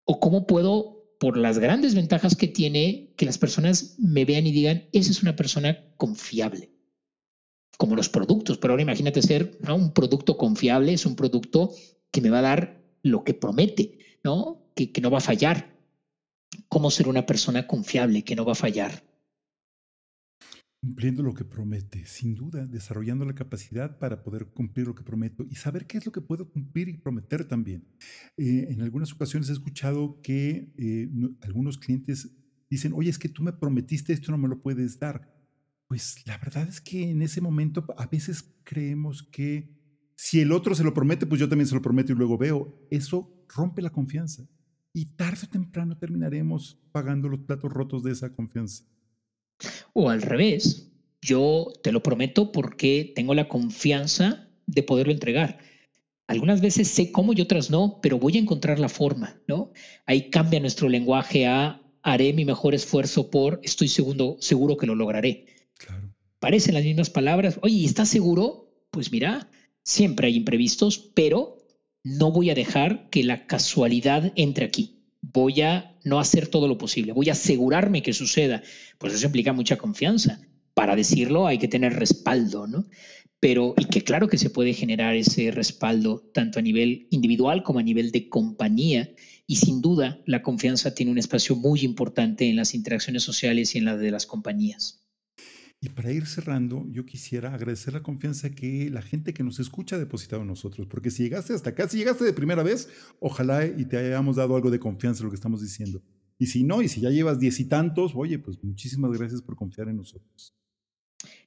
¿O 0.05 0.21
cómo 0.21 0.47
puedo, 0.47 1.17
por 1.19 1.37
las 1.37 1.59
grandes 1.59 1.95
ventajas 1.95 2.37
que 2.37 2.49
tiene, 2.49 3.13
que 3.17 3.27
las 3.27 3.39
personas 3.39 3.97
me 3.99 4.25
vean 4.25 4.47
y 4.47 4.53
digan, 4.53 4.89
esa 4.93 5.11
es 5.11 5.23
una 5.23 5.37
persona 5.37 5.95
confiable? 5.97 6.73
como 7.83 7.97
los 7.97 8.09
productos, 8.09 8.59
pero 8.59 8.75
ahora 8.75 8.85
imagínate 8.85 9.23
ser 9.23 9.59
un 9.69 9.93
producto 9.93 10.37
confiable, 10.37 10.93
es 10.93 11.05
un 11.05 11.17
producto 11.17 11.73
que 12.13 12.21
me 12.21 12.31
va 12.31 12.39
a 12.39 12.43
dar 12.43 12.81
lo 13.03 13.25
que 13.25 13.35
promete, 13.35 13.99
¿no? 14.23 14.71
Que, 14.77 14.93
que 14.93 15.01
no 15.01 15.11
va 15.11 15.19
a 15.19 15.21
fallar. 15.21 15.77
¿Cómo 16.69 16.93
ser 16.93 17.09
una 17.09 17.27
persona 17.27 17.67
confiable 17.67 18.23
que 18.23 18.37
no 18.37 18.45
va 18.45 18.53
a 18.53 18.55
fallar? 18.55 19.03
Cumpliendo 20.83 21.23
lo 21.23 21.33
que 21.33 21.45
promete, 21.45 22.05
sin 22.07 22.35
duda, 22.35 22.67
desarrollando 22.67 23.25
la 23.25 23.37
capacidad 23.37 23.99
para 24.01 24.25
poder 24.25 24.47
cumplir 24.47 24.89
lo 24.89 24.97
que 24.97 25.05
prometo 25.05 25.47
y 25.49 25.55
saber 25.55 25.87
qué 25.87 25.97
es 25.99 26.05
lo 26.05 26.11
que 26.11 26.21
puedo 26.21 26.51
cumplir 26.51 26.89
y 26.89 26.99
prometer 26.99 27.45
también. 27.45 27.87
Eh, 28.37 28.67
en 28.69 28.83
algunas 28.83 29.13
ocasiones 29.13 29.49
he 29.49 29.53
escuchado 29.53 30.21
que 30.23 30.75
eh, 30.77 31.09
algunos 31.43 31.79
clientes 31.79 32.37
dicen, 32.69 32.93
oye, 32.95 33.11
es 33.11 33.19
que 33.19 33.29
tú 33.29 33.45
me 33.45 33.53
prometiste 33.53 34.13
esto, 34.13 34.33
no 34.33 34.39
me 34.39 34.49
lo 34.49 34.61
puedes 34.61 34.99
dar. 34.99 35.33
Pues 35.87 36.27
la 36.27 36.37
verdad 36.39 36.69
es 36.69 36.81
que 36.81 37.11
en 37.11 37.23
ese 37.23 37.41
momento 37.41 37.87
a 37.97 38.07
veces 38.07 38.43
creemos 38.65 39.23
que 39.23 39.79
si 40.17 40.41
el 40.41 40.51
otro 40.53 40.75
se 40.75 40.85
lo 40.85 40.95
promete, 40.95 41.27
pues 41.27 41.41
yo 41.41 41.49
también 41.49 41.67
se 41.67 41.75
lo 41.75 41.83
prometo 41.83 42.13
y 42.13 42.17
luego 42.17 42.39
veo. 42.39 42.87
Eso 42.91 43.47
rompe 43.55 43.83
la 43.83 43.91
confianza. 43.91 44.49
Y 44.93 45.17
tarde 45.17 45.41
o 45.45 45.49
temprano 45.49 45.97
terminaremos 45.97 46.81
pagando 46.93 47.29
los 47.29 47.41
platos 47.41 47.73
rotos 47.73 48.03
de 48.03 48.13
esa 48.13 48.33
confianza. 48.33 48.85
O 49.93 50.11
al 50.11 50.23
revés, 50.23 50.91
yo 51.21 51.73
te 51.83 51.93
lo 51.93 52.03
prometo 52.03 52.53
porque 52.53 53.13
tengo 53.15 53.35
la 53.35 53.49
confianza 53.49 54.49
de 54.67 54.83
poderlo 54.83 55.13
entregar. 55.13 55.59
Algunas 56.27 56.61
veces 56.61 56.89
sé 56.89 57.13
cómo 57.13 57.33
y 57.33 57.41
otras 57.41 57.71
no, 57.71 58.01
pero 58.03 58.19
voy 58.19 58.37
a 58.37 58.41
encontrar 58.41 58.79
la 58.79 58.89
forma, 58.89 59.41
¿no? 59.47 59.73
Ahí 60.07 60.31
cambia 60.31 60.61
nuestro 60.61 60.89
lenguaje 60.89 61.47
a 61.47 61.83
haré 62.03 62.33
mi 62.33 62.45
mejor 62.45 62.75
esfuerzo 62.75 63.31
por, 63.31 63.61
estoy 63.63 63.89
seguro, 63.89 64.37
seguro 64.41 64.77
que 64.77 64.87
lo 64.87 64.95
lograré. 64.95 65.47
Claro. 65.79 66.13
Parecen 66.39 66.75
las 66.75 66.85
mismas 66.85 67.11
palabras. 67.11 67.59
Oye, 67.63 67.85
¿estás 67.85 68.09
seguro? 68.09 68.71
Pues 68.91 69.13
mira, 69.13 69.51
siempre 69.85 70.27
hay 70.27 70.37
imprevistos, 70.37 70.99
pero 70.99 71.59
no 72.03 72.33
voy 72.33 72.51
a 72.51 72.55
dejar 72.55 73.09
que 73.11 73.23
la 73.23 73.47
casualidad 73.47 74.33
entre 74.37 74.65
aquí. 74.65 75.02
Voy 75.33 75.61
a 75.63 75.97
no 76.05 76.21
hacer 76.21 76.49
todo 76.49 76.69
lo 76.69 76.79
posible, 76.79 77.13
voy 77.13 77.29
a 77.29 77.33
asegurarme 77.33 78.03
que 78.03 78.13
suceda. 78.13 78.63
Pues 78.99 79.15
eso 79.15 79.27
implica 79.27 79.53
mucha 79.53 79.77
confianza. 79.77 80.41
Para 80.75 80.97
decirlo 80.97 81.47
hay 81.47 81.59
que 81.59 81.69
tener 81.69 81.95
respaldo, 81.95 82.67
¿no? 82.67 82.87
Pero, 83.41 83.75
y 83.77 83.87
que 83.87 84.03
claro 84.03 84.29
que 84.29 84.39
se 84.39 84.51
puede 84.51 84.73
generar 84.73 85.17
ese 85.17 85.51
respaldo 85.51 86.31
tanto 86.33 86.61
a 86.61 86.63
nivel 86.63 87.09
individual 87.11 87.65
como 87.65 87.81
a 87.81 87.83
nivel 87.83 88.13
de 88.13 88.29
compañía. 88.29 89.11
Y 89.49 89.57
sin 89.57 89.83
duda, 89.83 90.21
la 90.27 90.43
confianza 90.43 90.95
tiene 90.95 91.11
un 91.11 91.19
espacio 91.19 91.57
muy 91.57 91.81
importante 91.81 92.49
en 92.49 92.55
las 92.55 92.73
interacciones 92.75 93.25
sociales 93.25 93.75
y 93.75 93.79
en 93.79 93.87
las 93.87 93.99
de 93.99 94.13
las 94.13 94.27
compañías. 94.27 95.02
Y 95.85 95.89
para 95.89 96.13
ir 96.13 96.27
cerrando, 96.27 96.87
yo 96.93 97.05
quisiera 97.05 97.53
agradecer 97.53 97.93
la 97.93 98.05
confianza 98.05 98.51
que 98.51 98.89
la 98.89 99.03
gente 99.03 99.35
que 99.35 99.43
nos 99.43 99.59
escucha 99.59 99.97
ha 99.97 99.99
depositado 99.99 100.43
en 100.43 100.47
nosotros, 100.47 100.87
porque 100.87 101.11
si 101.11 101.25
llegaste 101.25 101.55
hasta 101.55 101.71
acá, 101.71 101.89
si 101.89 101.99
llegaste 101.99 102.23
de 102.23 102.33
primera 102.33 102.63
vez, 102.63 102.89
ojalá 103.19 103.67
y 103.67 103.85
te 103.87 103.97
hayamos 103.97 104.37
dado 104.37 104.55
algo 104.55 104.71
de 104.71 104.79
confianza 104.79 105.21
en 105.21 105.25
lo 105.25 105.31
que 105.31 105.35
estamos 105.35 105.61
diciendo. 105.61 106.01
Y 106.39 106.47
si 106.47 106.63
no, 106.63 106.83
y 106.83 106.89
si 106.89 107.01
ya 107.01 107.11
llevas 107.11 107.41
diez 107.41 107.59
y 107.59 107.65
tantos, 107.65 108.13
oye, 108.15 108.39
pues 108.39 108.63
muchísimas 108.63 109.11
gracias 109.19 109.43
por 109.43 109.57
confiar 109.57 109.89
en 109.89 109.97
nosotros. 109.97 110.55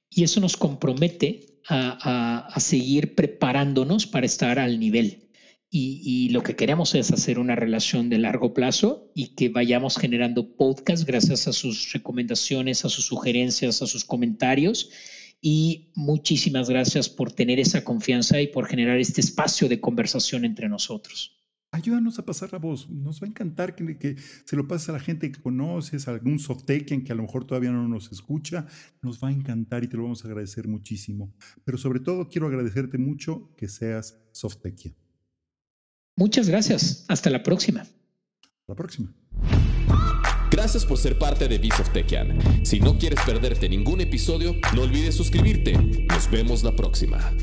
Y 0.10 0.26
eso 0.26 0.42
nos 0.42 0.58
compromete 0.58 1.62
a, 1.70 2.46
a 2.54 2.60
seguir 2.60 3.16
preparándonos 3.16 4.06
para 4.06 4.26
estar 4.26 4.60
al 4.60 4.82
nivel. 4.82 5.25
Y, 5.78 6.30
lo 6.30 6.42
que 6.42 6.56
queremos 6.56 6.96
es 6.96 7.12
hacer 7.12 7.38
una 7.38 7.54
relación 7.54 8.10
de 8.10 8.18
largo 8.18 8.54
plazo 8.54 9.12
y 9.14 9.36
que 9.36 9.50
vayamos 9.50 9.98
generando 9.98 10.56
podcast 10.56 11.06
gracias 11.06 11.50
a 11.50 11.54
sus 11.54 11.92
recomendaciones, 11.92 12.86
a 12.86 12.90
sus 12.90 13.04
sugerencias, 13.04 13.82
a 13.82 13.88
sus 13.88 14.06
comentarios. 14.06 14.90
Y 15.42 15.92
muchísimas 15.94 16.70
gracias 16.70 17.10
por 17.10 17.34
tener 17.34 17.60
esa 17.60 17.84
confianza 17.84 18.40
y 18.40 18.48
por 18.48 18.68
generar 18.68 19.00
este 19.00 19.20
espacio 19.20 19.68
de 19.68 19.82
conversación 19.82 20.46
entre 20.46 20.70
nosotros. 20.70 21.44
Ayúdanos 21.72 22.20
a 22.20 22.26
pasar 22.26 22.54
la 22.54 22.60
voz. 22.60 22.90
Nos 22.90 23.22
va 23.22 23.28
a 23.28 23.32
encantar 23.32 23.76
que, 23.76 23.98
que 23.98 24.16
se 24.46 24.56
lo 24.56 24.70
pases 24.70 24.88
a 24.88 24.94
la 24.94 25.02
gente 25.02 25.30
que 25.30 25.42
conoces, 25.42 26.08
a 26.08 26.12
algún 26.12 26.40
softekian 26.40 27.04
que 27.04 27.12
a 27.12 27.16
lo 27.16 27.24
mejor 27.24 27.44
todavía 27.44 27.72
no 27.72 27.86
nos 27.86 28.14
escucha. 28.14 28.66
Nos 29.02 29.22
va 29.22 29.28
a 29.28 29.34
encantar 29.34 29.84
y 29.84 29.90
te 29.90 29.98
lo 29.98 30.04
vamos 30.04 30.24
a 30.24 30.30
agradecer 30.30 30.70
muchísimo. 30.70 31.34
Pero 31.66 31.78
sobre 31.78 32.00
todo 32.00 32.30
quiero 32.30 32.48
agradecerte 32.48 32.98
mucho 32.98 33.54
que 33.58 33.68
seas 33.68 34.18
softekian. 34.32 34.96
Muchas 36.16 36.48
gracias. 36.48 37.06
Hasta 37.08 37.30
la 37.30 37.44
próxima. 37.44 37.86
La 38.68 38.76
próxima. 38.76 39.14
Gracias 40.50 40.86
por 40.86 40.98
ser 40.98 41.20
parte 41.20 41.48
de 41.48 41.58
Beast 41.58 41.82
of 41.82 41.90
Si 42.64 42.80
no 42.80 42.98
quieres 42.98 43.20
perderte 43.26 43.68
ningún 43.68 44.00
episodio, 44.00 44.56
no 44.74 44.84
olvides 44.84 45.16
suscribirte. 45.16 45.74
Nos 45.74 46.32
vemos 46.32 46.64
la 46.64 46.76
próxima. 46.76 47.34